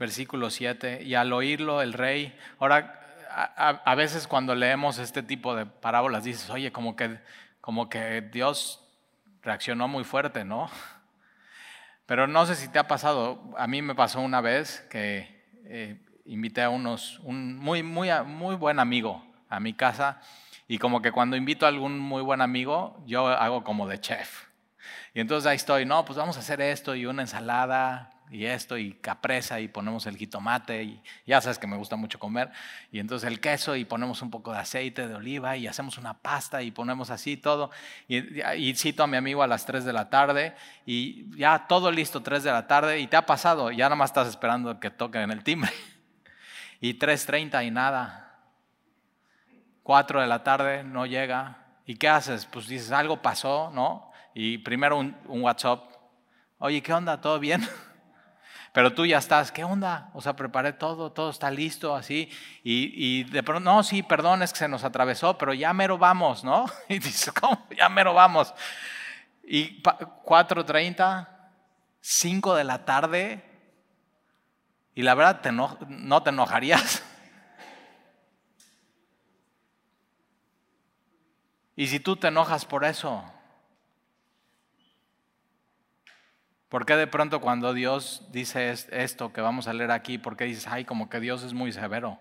[0.00, 2.96] Versículo 7, y al oírlo el rey, ahora
[3.30, 7.18] a, veces cuando leemos este tipo de parábolas dices, oye, como que,
[7.60, 8.82] como que Dios
[9.42, 10.70] reaccionó muy fuerte, ¿no?
[12.06, 16.00] Pero no sé si te ha pasado, a mí me pasó una vez que eh,
[16.24, 20.22] invité a unos, un muy, muy, muy buen amigo a mi casa
[20.66, 24.46] y como que cuando invito a algún muy buen amigo, yo hago como de chef.
[25.12, 28.78] Y entonces ahí estoy, no, pues vamos a hacer esto y una ensalada y esto
[28.78, 32.50] y capresa y ponemos el jitomate y ya sabes que me gusta mucho comer
[32.92, 36.14] y entonces el queso y ponemos un poco de aceite de oliva y hacemos una
[36.14, 37.70] pasta y ponemos así todo
[38.08, 40.54] y, cito a mi amigo a las 3 de la tarde
[40.86, 44.10] y ya todo listo 3 de la tarde y te ha pasado, ya nada más
[44.10, 45.72] estás esperando que toquen el timbre
[46.80, 48.38] y 3.30 y nada
[49.82, 52.46] 4 de la tarde no llega y ¿qué haces?
[52.46, 54.12] Pues dices algo pasó, ¿no?
[54.32, 55.90] Y primero un, un WhatsApp,
[56.58, 57.20] oye, ¿qué onda?
[57.20, 57.66] ¿Todo bien?
[58.72, 60.10] Pero tú ya estás, ¿qué onda?
[60.14, 62.30] O sea, preparé todo, todo está listo, así.
[62.62, 65.98] Y, y, de pronto, no, sí, perdón, es que se nos atravesó, pero ya mero
[65.98, 66.66] vamos, ¿no?
[66.88, 67.66] Y dices, ¿cómo?
[67.76, 68.54] Ya mero vamos.
[69.42, 71.28] Y 4.30,
[72.00, 73.44] 5 de la tarde,
[74.94, 77.02] y la verdad te no, no te enojarías.
[81.76, 83.24] Y si tú te enojas por eso,
[86.70, 90.44] ¿Por qué de pronto cuando Dios dice esto que vamos a leer aquí, por qué
[90.44, 92.20] dices, ay, como que Dios es muy severo?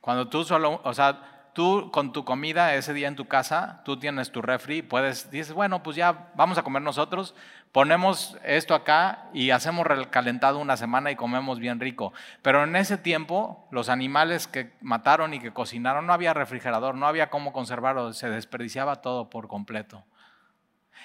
[0.00, 3.98] Cuando tú solo, o sea, tú con tu comida ese día en tu casa, tú
[3.98, 7.34] tienes tu refri, puedes, dices, bueno, pues ya vamos a comer nosotros,
[7.72, 12.14] ponemos esto acá y hacemos recalentado una semana y comemos bien rico.
[12.40, 17.06] Pero en ese tiempo, los animales que mataron y que cocinaron, no había refrigerador, no
[17.06, 20.04] había cómo conservarlo, se desperdiciaba todo por completo.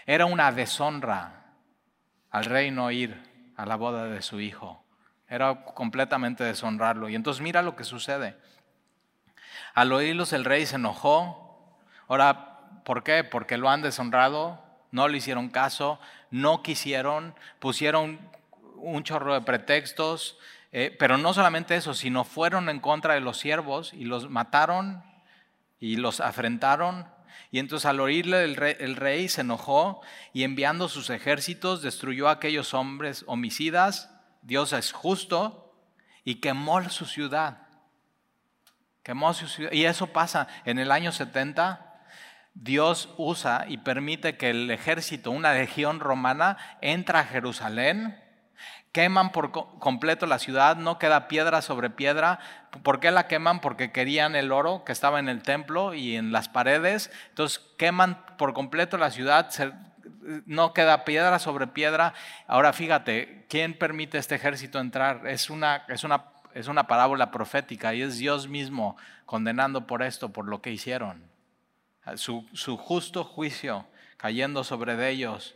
[0.05, 1.39] Era una deshonra
[2.31, 3.21] al rey no ir
[3.55, 4.83] a la boda de su hijo.
[5.27, 7.09] Era completamente deshonrarlo.
[7.09, 8.35] Y entonces mira lo que sucede.
[9.73, 11.77] Al oírlos el rey se enojó.
[12.07, 13.23] Ahora, ¿por qué?
[13.23, 15.99] Porque lo han deshonrado, no le hicieron caso,
[16.31, 18.19] no quisieron, pusieron
[18.75, 20.37] un chorro de pretextos,
[20.71, 25.03] eh, pero no solamente eso, sino fueron en contra de los siervos y los mataron
[25.79, 27.07] y los afrentaron
[27.51, 30.01] y entonces al oírle el rey, se enojó
[30.33, 34.11] y enviando sus ejércitos destruyó a aquellos hombres homicidas.
[34.41, 35.73] Dios es justo
[36.23, 37.67] y quemó su ciudad.
[39.03, 39.71] Quemó su ciudad.
[39.71, 42.03] Y eso pasa en el año 70.
[42.53, 48.28] Dios usa y permite que el ejército, una legión romana, entra a Jerusalén
[48.91, 52.39] Queman por completo la ciudad, no queda piedra sobre piedra.
[52.83, 53.61] ¿Por qué la queman?
[53.61, 57.11] Porque querían el oro que estaba en el templo y en las paredes.
[57.29, 59.51] Entonces queman por completo la ciudad,
[60.45, 62.15] no queda piedra sobre piedra.
[62.47, 65.27] Ahora fíjate, ¿quién permite este ejército entrar?
[65.27, 66.25] Es una, es una,
[66.55, 68.97] es una parábola profética y es Dios mismo
[69.27, 71.29] condenando por esto, por lo que hicieron.
[72.15, 73.85] Su, su justo juicio
[74.17, 75.55] cayendo sobre ellos.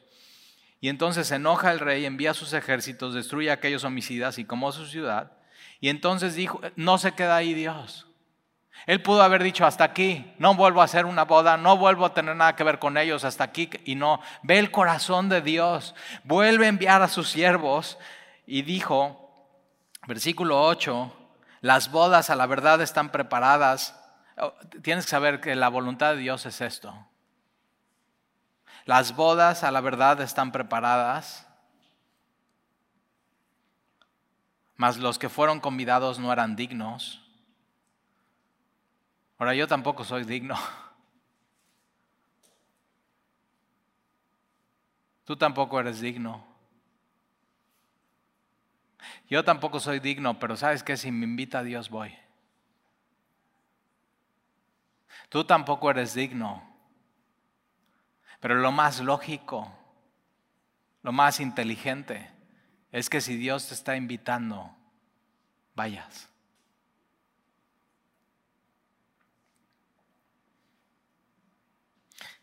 [0.83, 4.69] Y entonces se enoja el rey, envía sus ejércitos, destruye a aquellos homicidas y como
[4.73, 5.31] su ciudad.
[5.79, 8.05] Y entonces dijo, no se queda ahí Dios.
[8.85, 12.13] Él pudo haber dicho hasta aquí, no vuelvo a hacer una boda, no vuelvo a
[12.13, 13.69] tener nada que ver con ellos hasta aquí.
[13.85, 17.97] Y no, ve el corazón de Dios, vuelve a enviar a sus siervos.
[18.45, 19.55] Y dijo,
[20.05, 21.15] versículo 8,
[21.61, 23.97] las bodas a la verdad están preparadas.
[24.35, 27.07] Oh, tienes que saber que la voluntad de Dios es esto.
[28.85, 31.47] Las bodas a la verdad están preparadas,
[34.75, 37.21] mas los que fueron convidados no eran dignos.
[39.37, 40.55] Ahora yo tampoco soy digno.
[45.25, 46.45] Tú tampoco eres digno.
[49.29, 52.13] Yo tampoco soy digno, pero sabes que si me invita a Dios voy.
[55.29, 56.72] Tú tampoco eres digno,
[58.43, 59.71] pero lo más lógico,
[61.01, 62.29] lo más inteligente,
[62.91, 64.75] es que si Dios te está invitando,
[65.75, 66.27] vayas.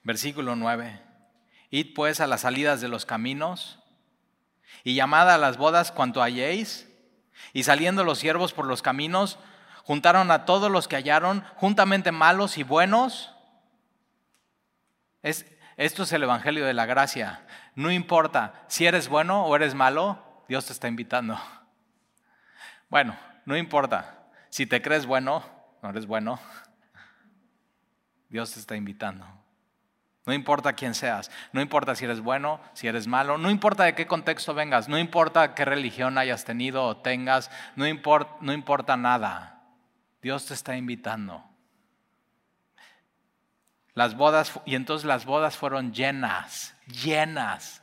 [0.03, 1.03] Versículo 9.
[1.69, 3.79] Id pues a las salidas de los caminos
[4.83, 6.89] y llamad a las bodas cuanto halléis.
[7.53, 9.39] Y saliendo los siervos por los caminos,
[9.85, 13.35] juntaron a todos los que hallaron, juntamente malos y buenos.
[15.23, 15.45] Es,
[15.77, 17.41] esto es el Evangelio de la Gracia.
[17.75, 21.41] No importa si eres bueno o eres malo, Dios te está invitando.
[22.89, 24.27] Bueno, no importa.
[24.49, 25.45] Si te crees bueno,
[25.83, 26.41] no eres bueno,
[28.29, 29.27] Dios te está invitando.
[30.27, 33.95] No importa quién seas, no importa si eres bueno, si eres malo, no importa de
[33.95, 38.97] qué contexto vengas, no importa qué religión hayas tenido o tengas, no importa, no importa
[38.97, 39.63] nada.
[40.21, 41.50] Dios te está invitando.
[43.95, 47.83] Las bodas, y entonces las bodas fueron llenas, llenas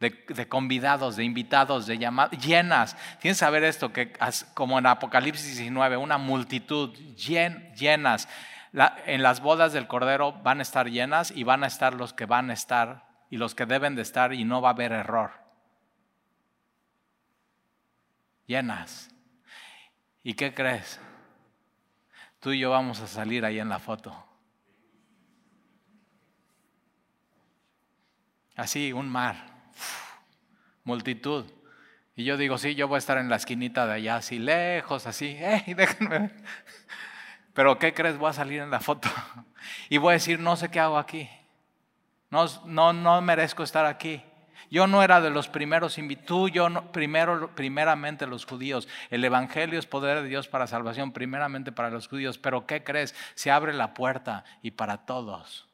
[0.00, 2.96] de, convidados, de invitados, de llamados, llenas.
[3.20, 4.12] Tienes que saber esto, que
[4.54, 8.28] como en Apocalipsis 19, una multitud llenas.
[9.06, 12.26] en las bodas del Cordero van a estar llenas y van a estar los que
[12.26, 15.32] van a estar y los que deben de estar y no va a haber error.
[18.46, 19.10] Llenas.
[20.22, 21.00] ¿Y qué crees?
[22.40, 24.27] Tú y yo vamos a salir ahí en la foto.
[28.58, 29.36] Así, un mar,
[30.82, 31.46] multitud.
[32.16, 35.06] Y yo digo, sí, yo voy a estar en la esquinita de allá, así lejos,
[35.06, 36.32] así, hey, déjenme.
[37.54, 38.18] Pero ¿qué crees?
[38.18, 39.08] Voy a salir en la foto.
[39.90, 41.28] Y voy a decir, no sé qué hago aquí.
[42.30, 44.22] No, no, no merezco estar aquí.
[44.70, 48.88] Yo no era de los primeros invitados, yo no, primero, primeramente los judíos.
[49.10, 52.38] El Evangelio es poder de Dios para salvación, primeramente para los judíos.
[52.38, 53.14] Pero ¿qué crees?
[53.34, 55.68] Se abre la puerta y para todos.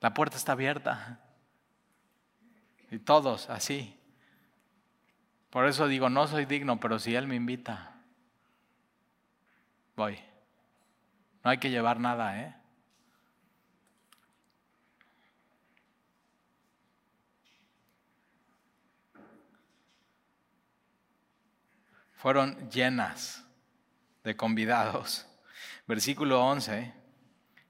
[0.00, 1.20] La puerta está abierta.
[2.90, 3.96] Y todos así.
[5.50, 7.94] Por eso digo, no soy digno, pero si Él me invita,
[9.96, 10.18] voy.
[11.42, 12.60] No hay que llevar nada, ¿eh?
[22.20, 23.42] fueron llenas
[24.24, 25.26] de convidados.
[25.86, 26.92] Versículo 11.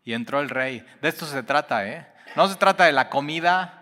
[0.02, 0.84] Y entró el rey.
[1.00, 2.12] De esto se trata, ¿eh?
[2.34, 3.79] No se trata de la comida,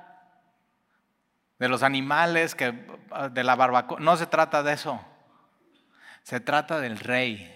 [1.58, 2.72] de los animales, que,
[3.32, 3.98] de la barbacoa.
[4.00, 5.04] No se trata de eso.
[6.22, 7.54] Se trata del rey.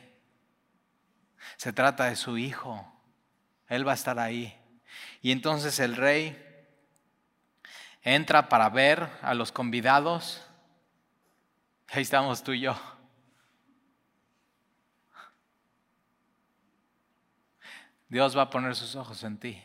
[1.57, 2.87] Se trata de su hijo.
[3.69, 4.59] Él va a estar ahí.
[5.21, 6.37] Y entonces el rey
[8.03, 10.45] entra para ver a los convidados.
[11.91, 12.77] Ahí estamos tú y yo.
[18.09, 19.62] Dios va a poner sus ojos en ti.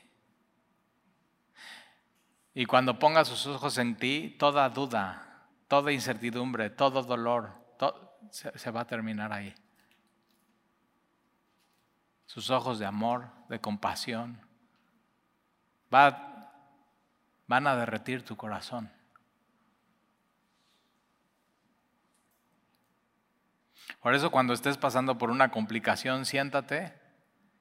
[2.57, 7.51] Y cuando ponga sus ojos en ti, toda duda, toda incertidumbre, todo dolor,
[8.31, 9.53] se, va a terminar ahí.
[12.25, 14.41] Sus ojos de amor, de compasión,
[15.93, 16.51] va,
[17.45, 18.91] van a derretir tu corazón.
[24.01, 26.99] Por eso cuando estés pasando por una complicación, siéntate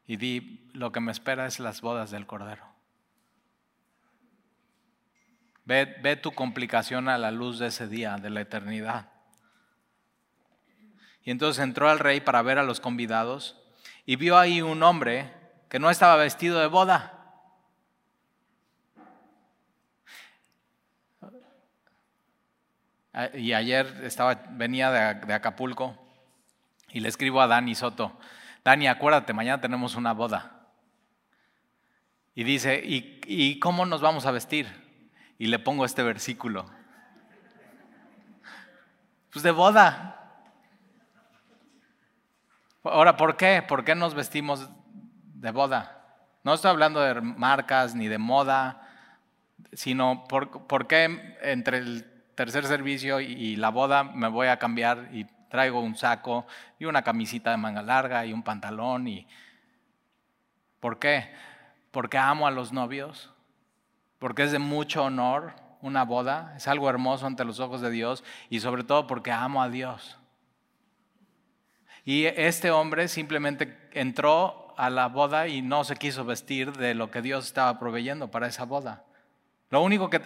[0.07, 2.76] y di, lo que me espera es las bodas del Cordero.
[5.67, 9.11] Ve, tu complicación a la luz de ese día, de la eternidad.
[11.25, 13.61] Y entonces entró al rey para ver a los convidados
[14.05, 15.33] y vio ahí un hombre
[15.69, 17.13] que no estaba vestido de boda.
[23.35, 25.99] Y ayer estaba, venía de, Acapulco
[26.91, 28.17] y le escribo a Dani Soto.
[28.63, 30.69] Dani, acuérdate, mañana tenemos una boda.
[32.37, 34.86] Y dice, ¿y, cómo nos vamos a vestir?
[35.39, 36.67] Y le pongo este versículo.
[39.33, 40.13] Pues de boda.
[42.83, 43.63] Ahora, ¿por qué?
[43.67, 44.69] ¿Por qué nos vestimos
[45.35, 45.93] de boda?
[46.45, 48.89] No estoy hablando de marcas ni de moda,
[49.73, 55.09] sino por, por qué entre el tercer servicio y la boda me voy a cambiar
[55.13, 56.47] y traigo un saco
[56.79, 59.09] y una camisita de manga larga y un pantalón.
[59.09, 59.27] Y...
[60.81, 61.33] ¿Por qué?
[61.91, 63.33] Porque amo a los novios,
[64.19, 68.25] porque es de mucho honor una boda, es algo hermoso ante los ojos de Dios
[68.51, 70.19] y sobre todo porque amo a Dios.
[72.05, 77.11] Y este hombre simplemente entró a la boda y no se quiso vestir de lo
[77.11, 79.05] que Dios estaba proveyendo para esa boda.
[79.71, 80.23] Lo único que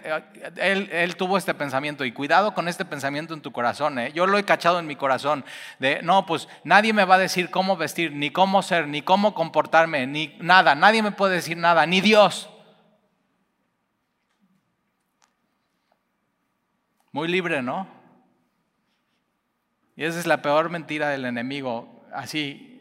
[0.57, 3.97] él, él, tuvo este pensamiento y cuidado con este pensamiento en tu corazón.
[3.97, 4.11] ¿eh?
[4.13, 5.43] Yo lo he cachado en mi corazón
[5.79, 9.33] de, no, pues nadie me va a decir cómo vestir, ni cómo ser, ni cómo
[9.33, 10.75] comportarme, ni nada.
[10.75, 12.49] Nadie me puede decir nada, ni Dios.
[17.11, 17.87] Muy libre, ¿no?
[19.95, 22.05] Y esa es la peor mentira del enemigo.
[22.13, 22.71] Así,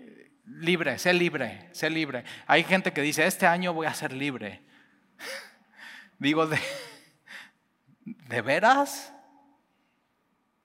[0.46, 2.24] libre, sé libre, sé libre.
[2.46, 4.62] Hay gente que dice, este año voy a ser libre.
[6.18, 6.58] Digo, ¿de,
[8.04, 9.12] ¿de veras?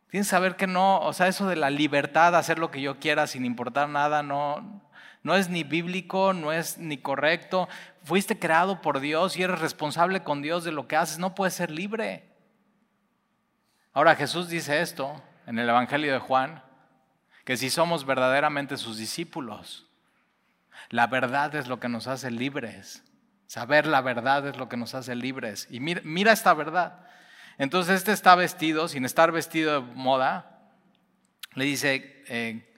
[0.10, 3.00] Tienes que saber que no, o sea, eso de la libertad hacer lo que yo
[3.00, 4.82] quiera sin importar nada, no,
[5.24, 7.68] no es ni bíblico, no es ni correcto.
[8.04, 11.56] Fuiste creado por Dios y eres responsable con Dios de lo que haces, no puedes
[11.56, 12.35] ser libre.
[13.96, 16.62] Ahora Jesús dice esto en el Evangelio de Juan,
[17.46, 19.88] que si somos verdaderamente sus discípulos,
[20.90, 23.06] la verdad es lo que nos hace libres.
[23.48, 25.70] Saber la verdad es lo que nos hace libres.
[25.70, 27.08] Y mira, esta verdad.
[27.58, 30.74] Entonces este está vestido, sin estar vestido de moda,
[31.54, 32.76] le dice, eh,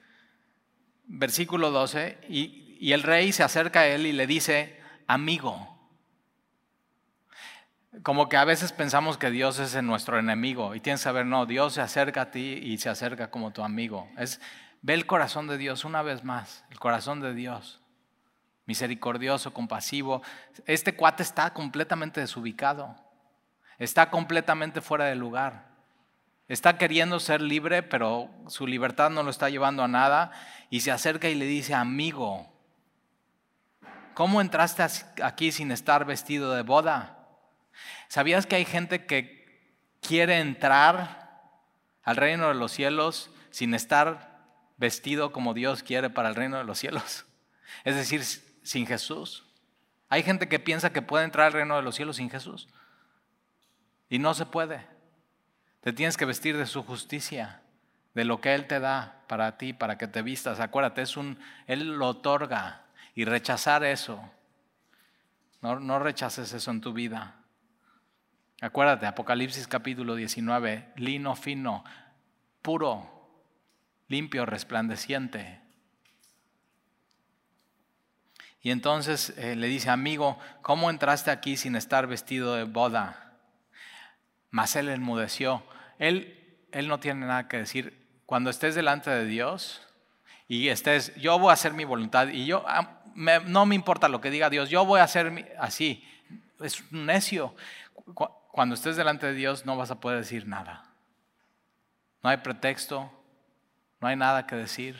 [1.06, 5.77] versículo 12, y, y el rey se acerca a él y le dice, amigo.
[8.02, 11.46] Como que a veces pensamos que Dios es nuestro enemigo y tienes que saber, no,
[11.46, 14.08] Dios se acerca a ti y se acerca como tu amigo.
[14.16, 14.40] Es,
[14.82, 17.80] ve el corazón de Dios una vez más, el corazón de Dios,
[18.66, 20.22] misericordioso, compasivo.
[20.66, 22.94] Este cuate está completamente desubicado,
[23.78, 25.68] está completamente fuera de lugar.
[26.48, 30.32] Está queriendo ser libre, pero su libertad no lo está llevando a nada
[30.70, 32.50] y se acerca y le dice, amigo,
[34.14, 34.82] ¿cómo entraste
[35.22, 37.17] aquí sin estar vestido de boda?
[38.08, 39.38] ¿Sabías que hay gente que
[40.00, 41.40] quiere entrar
[42.02, 44.38] al reino de los cielos sin estar
[44.76, 47.24] vestido como Dios quiere para el reino de los cielos?
[47.84, 48.22] Es decir,
[48.62, 49.44] sin Jesús.
[50.08, 52.68] Hay gente que piensa que puede entrar al reino de los cielos sin Jesús.
[54.08, 54.86] Y no se puede.
[55.82, 57.62] Te tienes que vestir de su justicia,
[58.14, 60.60] de lo que Él te da para ti, para que te vistas.
[60.60, 62.84] Acuérdate, es un, Él lo otorga.
[63.14, 64.30] Y rechazar eso,
[65.60, 67.37] no, no rechaces eso en tu vida.
[68.60, 71.84] Acuérdate, Apocalipsis capítulo 19, lino fino,
[72.60, 73.08] puro,
[74.08, 75.60] limpio, resplandeciente.
[78.60, 83.36] Y entonces eh, le dice, amigo, ¿cómo entraste aquí sin estar vestido de boda?
[84.50, 85.62] Mas él enmudeció.
[86.00, 88.08] Él, él no tiene nada que decir.
[88.26, 89.86] Cuando estés delante de Dios
[90.48, 94.20] y estés, yo voy a hacer mi voluntad y yo, ah, no me importa lo
[94.20, 96.04] que diga Dios, yo voy a hacer así.
[96.58, 97.54] Es un necio
[98.58, 100.82] cuando estés delante de Dios no vas a poder decir nada.
[102.24, 103.08] No hay pretexto,
[104.00, 104.98] no hay nada que decir.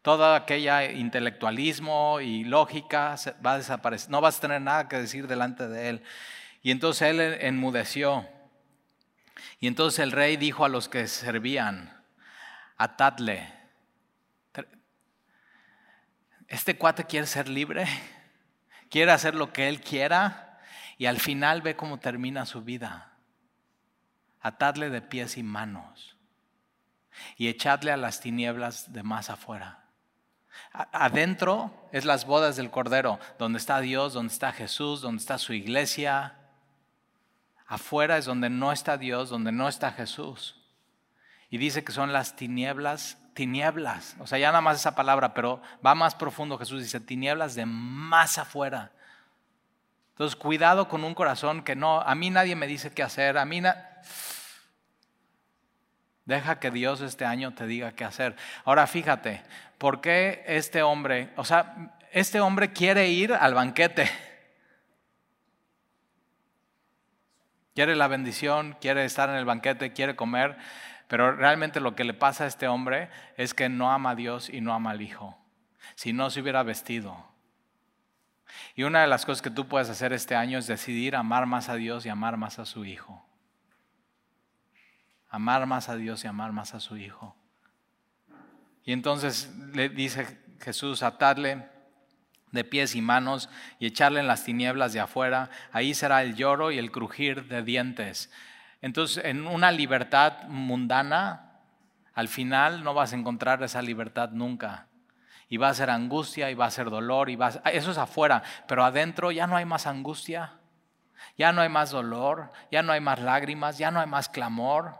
[0.00, 4.10] Todo aquella intelectualismo y lógica va a desaparecer.
[4.10, 6.04] No vas a tener nada que decir delante de él.
[6.62, 8.28] Y entonces él enmudeció.
[9.58, 11.92] Y entonces el rey dijo a los que servían,
[12.76, 13.52] atadle.
[16.46, 17.86] Este cuate quiere ser libre,
[18.88, 20.49] quiere hacer lo que él quiera
[21.00, 23.14] y al final ve cómo termina su vida.
[24.42, 26.14] Atadle de pies y manos
[27.38, 29.86] y echadle a las tinieblas de más afuera.
[30.74, 35.54] Adentro es las bodas del Cordero, donde está Dios, donde está Jesús, donde está su
[35.54, 36.34] iglesia.
[37.66, 40.62] Afuera es donde no está Dios, donde no está Jesús.
[41.48, 44.16] Y dice que son las tinieblas, tinieblas.
[44.18, 46.58] O sea, ya nada más esa palabra, pero va más profundo.
[46.58, 48.92] Jesús dice tinieblas de más afuera.
[50.20, 53.46] Entonces, cuidado con un corazón que no, a mí nadie me dice qué hacer, a
[53.46, 53.62] mí
[56.26, 58.36] Deja que Dios este año te diga qué hacer.
[58.66, 59.42] Ahora fíjate,
[59.78, 64.10] ¿por qué este hombre, o sea, este hombre quiere ir al banquete?
[67.74, 70.58] Quiere la bendición, quiere estar en el banquete, quiere comer,
[71.08, 73.08] pero realmente lo que le pasa a este hombre
[73.38, 75.38] es que no ama a Dios y no ama al Hijo.
[75.94, 77.29] Si no se hubiera vestido,
[78.74, 81.68] y una de las cosas que tú puedes hacer este año es decidir amar más
[81.68, 83.24] a Dios y amar más a su Hijo.
[85.28, 87.36] Amar más a Dios y amar más a su Hijo.
[88.84, 91.68] Y entonces le dice Jesús, atarle
[92.50, 93.48] de pies y manos
[93.78, 95.50] y echarle en las tinieblas de afuera.
[95.72, 98.30] Ahí será el lloro y el crujir de dientes.
[98.82, 101.60] Entonces, en una libertad mundana,
[102.14, 104.89] al final no vas a encontrar esa libertad nunca
[105.50, 108.42] y va a ser angustia y va a ser dolor y va eso es afuera,
[108.68, 110.54] pero adentro ya no hay más angustia,
[111.36, 114.94] ya no hay más dolor, ya no hay más lágrimas, ya no hay más clamor.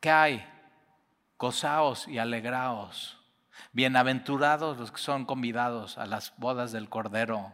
[0.00, 0.46] ¿Qué hay?
[1.38, 3.16] Gozaos y alegraos.
[3.72, 7.52] Bienaventurados los que son convidados a las bodas del Cordero.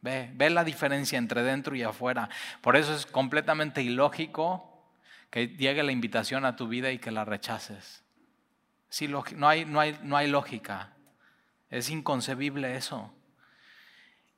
[0.00, 2.30] Ve, ve la diferencia entre dentro y afuera.
[2.62, 4.88] Por eso es completamente ilógico
[5.28, 8.05] que llegue la invitación a tu vida y que la rechaces
[9.36, 10.92] no, hay, no, hay, no hay lógica.
[11.70, 13.12] Es inconcebible eso.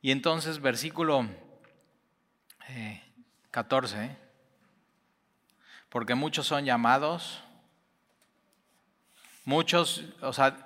[0.01, 1.27] Y entonces, versículo
[3.51, 4.17] 14, eh,
[5.89, 7.43] porque muchos son llamados,
[9.45, 10.57] muchos, o sea,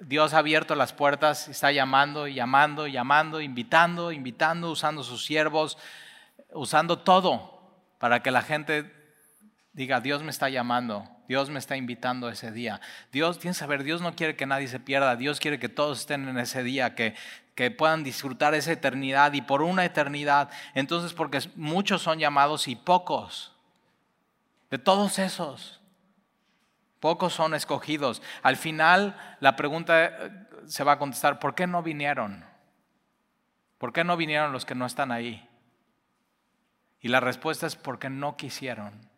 [0.00, 5.76] Dios ha abierto las puertas, está llamando y llamando llamando, invitando, invitando, usando sus siervos,
[6.52, 7.60] usando todo
[7.98, 8.99] para que la gente
[9.72, 12.80] diga, Dios me está llamando, Dios me está invitando ese día.
[13.12, 16.00] Dios, tienes que saber, Dios no quiere que nadie se pierda, Dios quiere que todos
[16.00, 17.14] estén en ese día, que,
[17.54, 20.50] que puedan disfrutar esa eternidad y por una eternidad.
[20.74, 23.54] Entonces, porque muchos son llamados y pocos,
[24.70, 25.80] de todos esos,
[27.00, 28.22] pocos son escogidos.
[28.42, 30.30] Al final, la pregunta eh,
[30.66, 32.44] se va a contestar, ¿por qué no vinieron?
[33.78, 35.48] ¿Por qué no vinieron los que no están ahí?
[37.00, 39.09] Y la respuesta es porque no quisieron.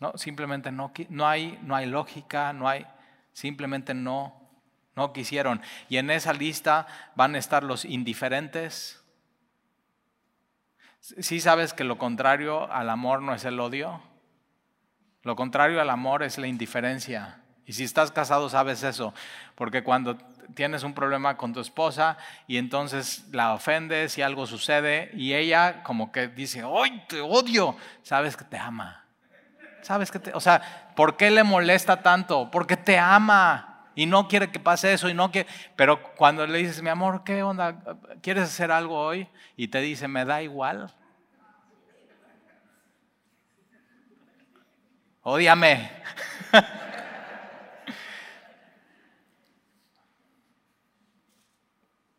[0.00, 2.86] No, simplemente no, no, hay, no hay lógica, no hay,
[3.32, 4.40] simplemente no,
[4.94, 5.60] no quisieron.
[5.88, 6.86] Y en esa lista
[7.16, 9.02] van a estar los indiferentes,
[11.00, 14.02] ¿Sí sabes que lo contrario al amor no es el odio?
[15.22, 17.40] Lo contrario al amor es la indiferencia.
[17.64, 19.14] Y si estás casado sabes eso,
[19.54, 20.16] porque cuando
[20.54, 25.82] tienes un problema con tu esposa y entonces la ofendes y algo sucede y ella
[25.82, 27.76] como que dice, ¡ay, te odio!
[28.02, 29.04] Sabes que te ama.
[29.82, 32.50] Sabes que te, o sea, ¿por qué le molesta tanto?
[32.50, 36.58] Porque te ama y no quiere que pase eso y no que, pero cuando le
[36.58, 37.78] dices, mi amor, ¿qué onda?
[38.22, 39.28] ¿Quieres hacer algo hoy?
[39.56, 40.94] Y te dice, me da igual.
[45.22, 45.90] Ódiame.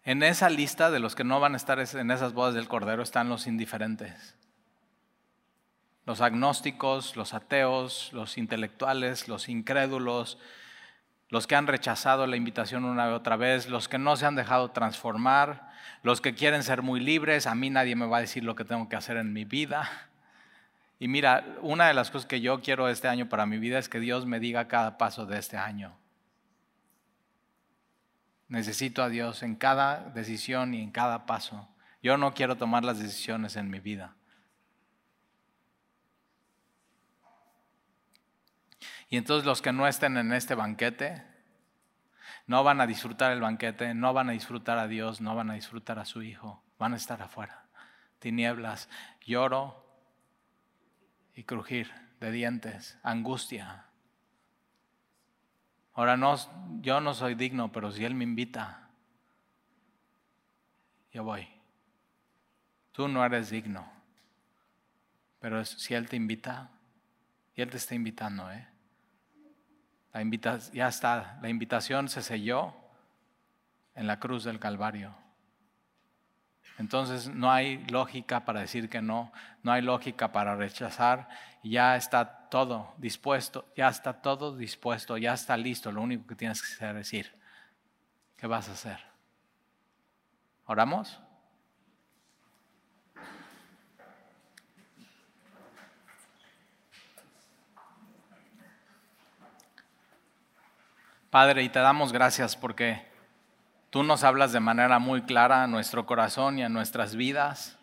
[0.09, 3.03] En esa lista de los que no van a estar en esas bodas del Cordero
[3.03, 4.35] están los indiferentes.
[6.09, 10.39] Los agnósticos, los ateos, los intelectuales, los incrédulos,
[11.29, 14.33] los que han rechazado la invitación una y otra vez, los que no se han
[14.33, 15.69] dejado transformar,
[16.01, 18.65] los que quieren ser muy libres, a mí nadie me va a decir lo que
[18.65, 19.87] tengo que hacer en mi vida.
[20.97, 23.87] Y mira, una de las cosas que yo quiero este año para mi vida es
[23.87, 25.95] que Dios me diga cada paso de este año.
[28.47, 31.67] Necesito a Dios en cada decisión y en cada paso.
[32.01, 34.15] Yo no quiero tomar las decisiones en mi vida.
[39.09, 41.23] Y entonces los que no estén en este banquete
[42.47, 45.55] no van a disfrutar el banquete, no van a disfrutar a Dios, no van a
[45.55, 47.65] disfrutar a su Hijo, van a estar afuera.
[48.19, 48.89] Tinieblas,
[49.25, 49.85] lloro
[51.35, 53.89] y crujir de dientes, angustia,
[55.99, 56.33] Ahora, no,
[56.79, 58.89] yo no soy digno, pero si Él me invita,
[61.11, 61.45] yo voy.
[62.93, 63.85] Tú no eres digno,
[65.39, 66.71] pero si Él te invita,
[67.53, 68.65] y Él te está invitando, ¿eh?
[70.13, 70.23] La
[70.73, 72.73] ya está, la invitación se selló
[73.95, 75.13] en la cruz del Calvario.
[76.79, 79.33] Entonces no hay lógica para decir que no,
[79.63, 81.27] no hay lógica para rechazar,
[81.61, 86.61] ya está todo dispuesto, ya está todo dispuesto, ya está listo, lo único que tienes
[86.61, 87.35] que hacer es decir,
[88.37, 88.99] ¿qué vas a hacer?
[90.65, 91.19] ¿Oramos?
[101.29, 103.09] Padre, y te damos gracias porque
[103.89, 107.77] Tú nos hablas de manera muy clara a nuestro corazón y a nuestras vidas.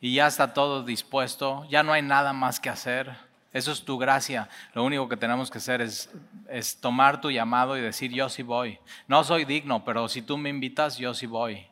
[0.00, 3.16] Y ya está todo dispuesto, ya no hay nada más que hacer.
[3.54, 4.50] Eso es tu gracia.
[4.74, 6.12] Lo único que tenemos que hacer es,
[6.50, 8.78] es tomar tu llamado y decir, yo sí voy.
[9.08, 11.66] No soy digno, pero si tú me invitas, yo sí voy.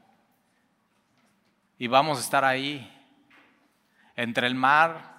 [1.77, 2.91] Y vamos a estar ahí,
[4.17, 5.17] entre el mar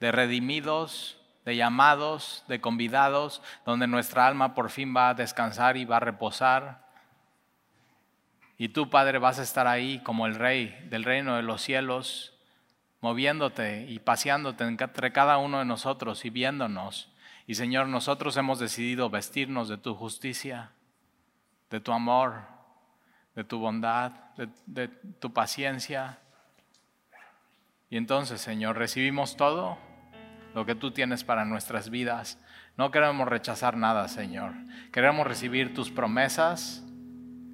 [0.00, 5.84] de redimidos, de llamados, de convidados, donde nuestra alma por fin va a descansar y
[5.84, 6.82] va a reposar
[8.62, 12.32] y tú, Padre, vas a estar ahí como el Rey del reino de los cielos,
[13.00, 17.10] moviéndote y paseándote entre cada uno de nosotros y viéndonos.
[17.48, 20.70] Y Señor, nosotros hemos decidido vestirnos de tu justicia,
[21.70, 22.42] de tu amor,
[23.34, 26.20] de tu bondad, de, de tu paciencia.
[27.90, 29.76] Y entonces, Señor, recibimos todo
[30.54, 32.38] lo que tú tienes para nuestras vidas.
[32.76, 34.52] No queremos rechazar nada, Señor.
[34.92, 36.84] Queremos recibir tus promesas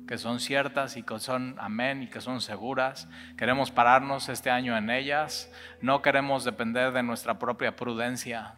[0.09, 3.09] que son ciertas y que son amén y que son seguras.
[3.37, 5.53] Queremos pararnos este año en ellas.
[5.83, 8.55] No queremos depender de nuestra propia prudencia.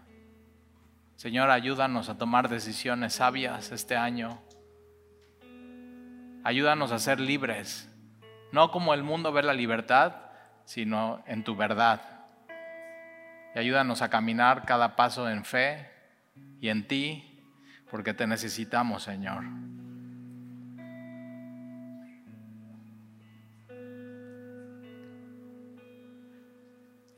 [1.16, 4.40] Señor, ayúdanos a tomar decisiones sabias este año.
[6.44, 7.94] Ayúdanos a ser libres,
[8.52, 10.14] no como el mundo ve la libertad,
[10.64, 12.19] sino en tu verdad.
[13.54, 15.90] Y ayúdanos a caminar cada paso en fe
[16.60, 17.42] y en ti,
[17.90, 19.44] porque te necesitamos, Señor.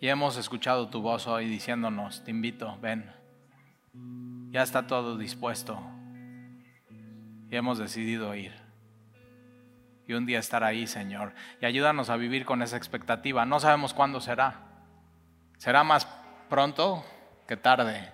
[0.01, 3.09] Y hemos escuchado tu voz hoy diciéndonos, te invito, ven.
[4.51, 5.81] Ya está todo dispuesto.
[7.51, 8.53] Y hemos decidido ir.
[10.09, 11.35] Y un día estar ahí, Señor.
[11.61, 13.47] Y ayúdanos a vivir con esa expectativa.
[13.47, 14.63] No sabemos cuándo será.
[15.59, 16.07] Será más
[16.53, 17.03] pronto
[17.49, 18.13] que tarde.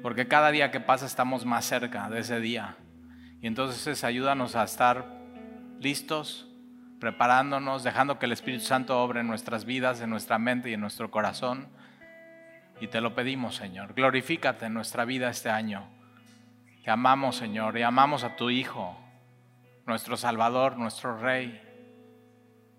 [0.00, 2.76] Porque cada día que pasa estamos más cerca de ese día.
[3.40, 5.04] Y entonces ayúdanos a estar
[5.80, 6.46] listos
[7.00, 10.80] preparándonos, dejando que el Espíritu Santo obre en nuestras vidas, en nuestra mente y en
[10.80, 11.66] nuestro corazón.
[12.80, 13.94] Y te lo pedimos, Señor.
[13.94, 15.88] Glorifícate en nuestra vida este año.
[16.84, 18.96] Te amamos, Señor, y amamos a tu Hijo,
[19.84, 21.60] nuestro Salvador, nuestro Rey.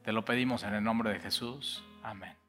[0.06, 1.84] Te lo pedimos en el nombre de Jesús.
[2.02, 2.43] Amén.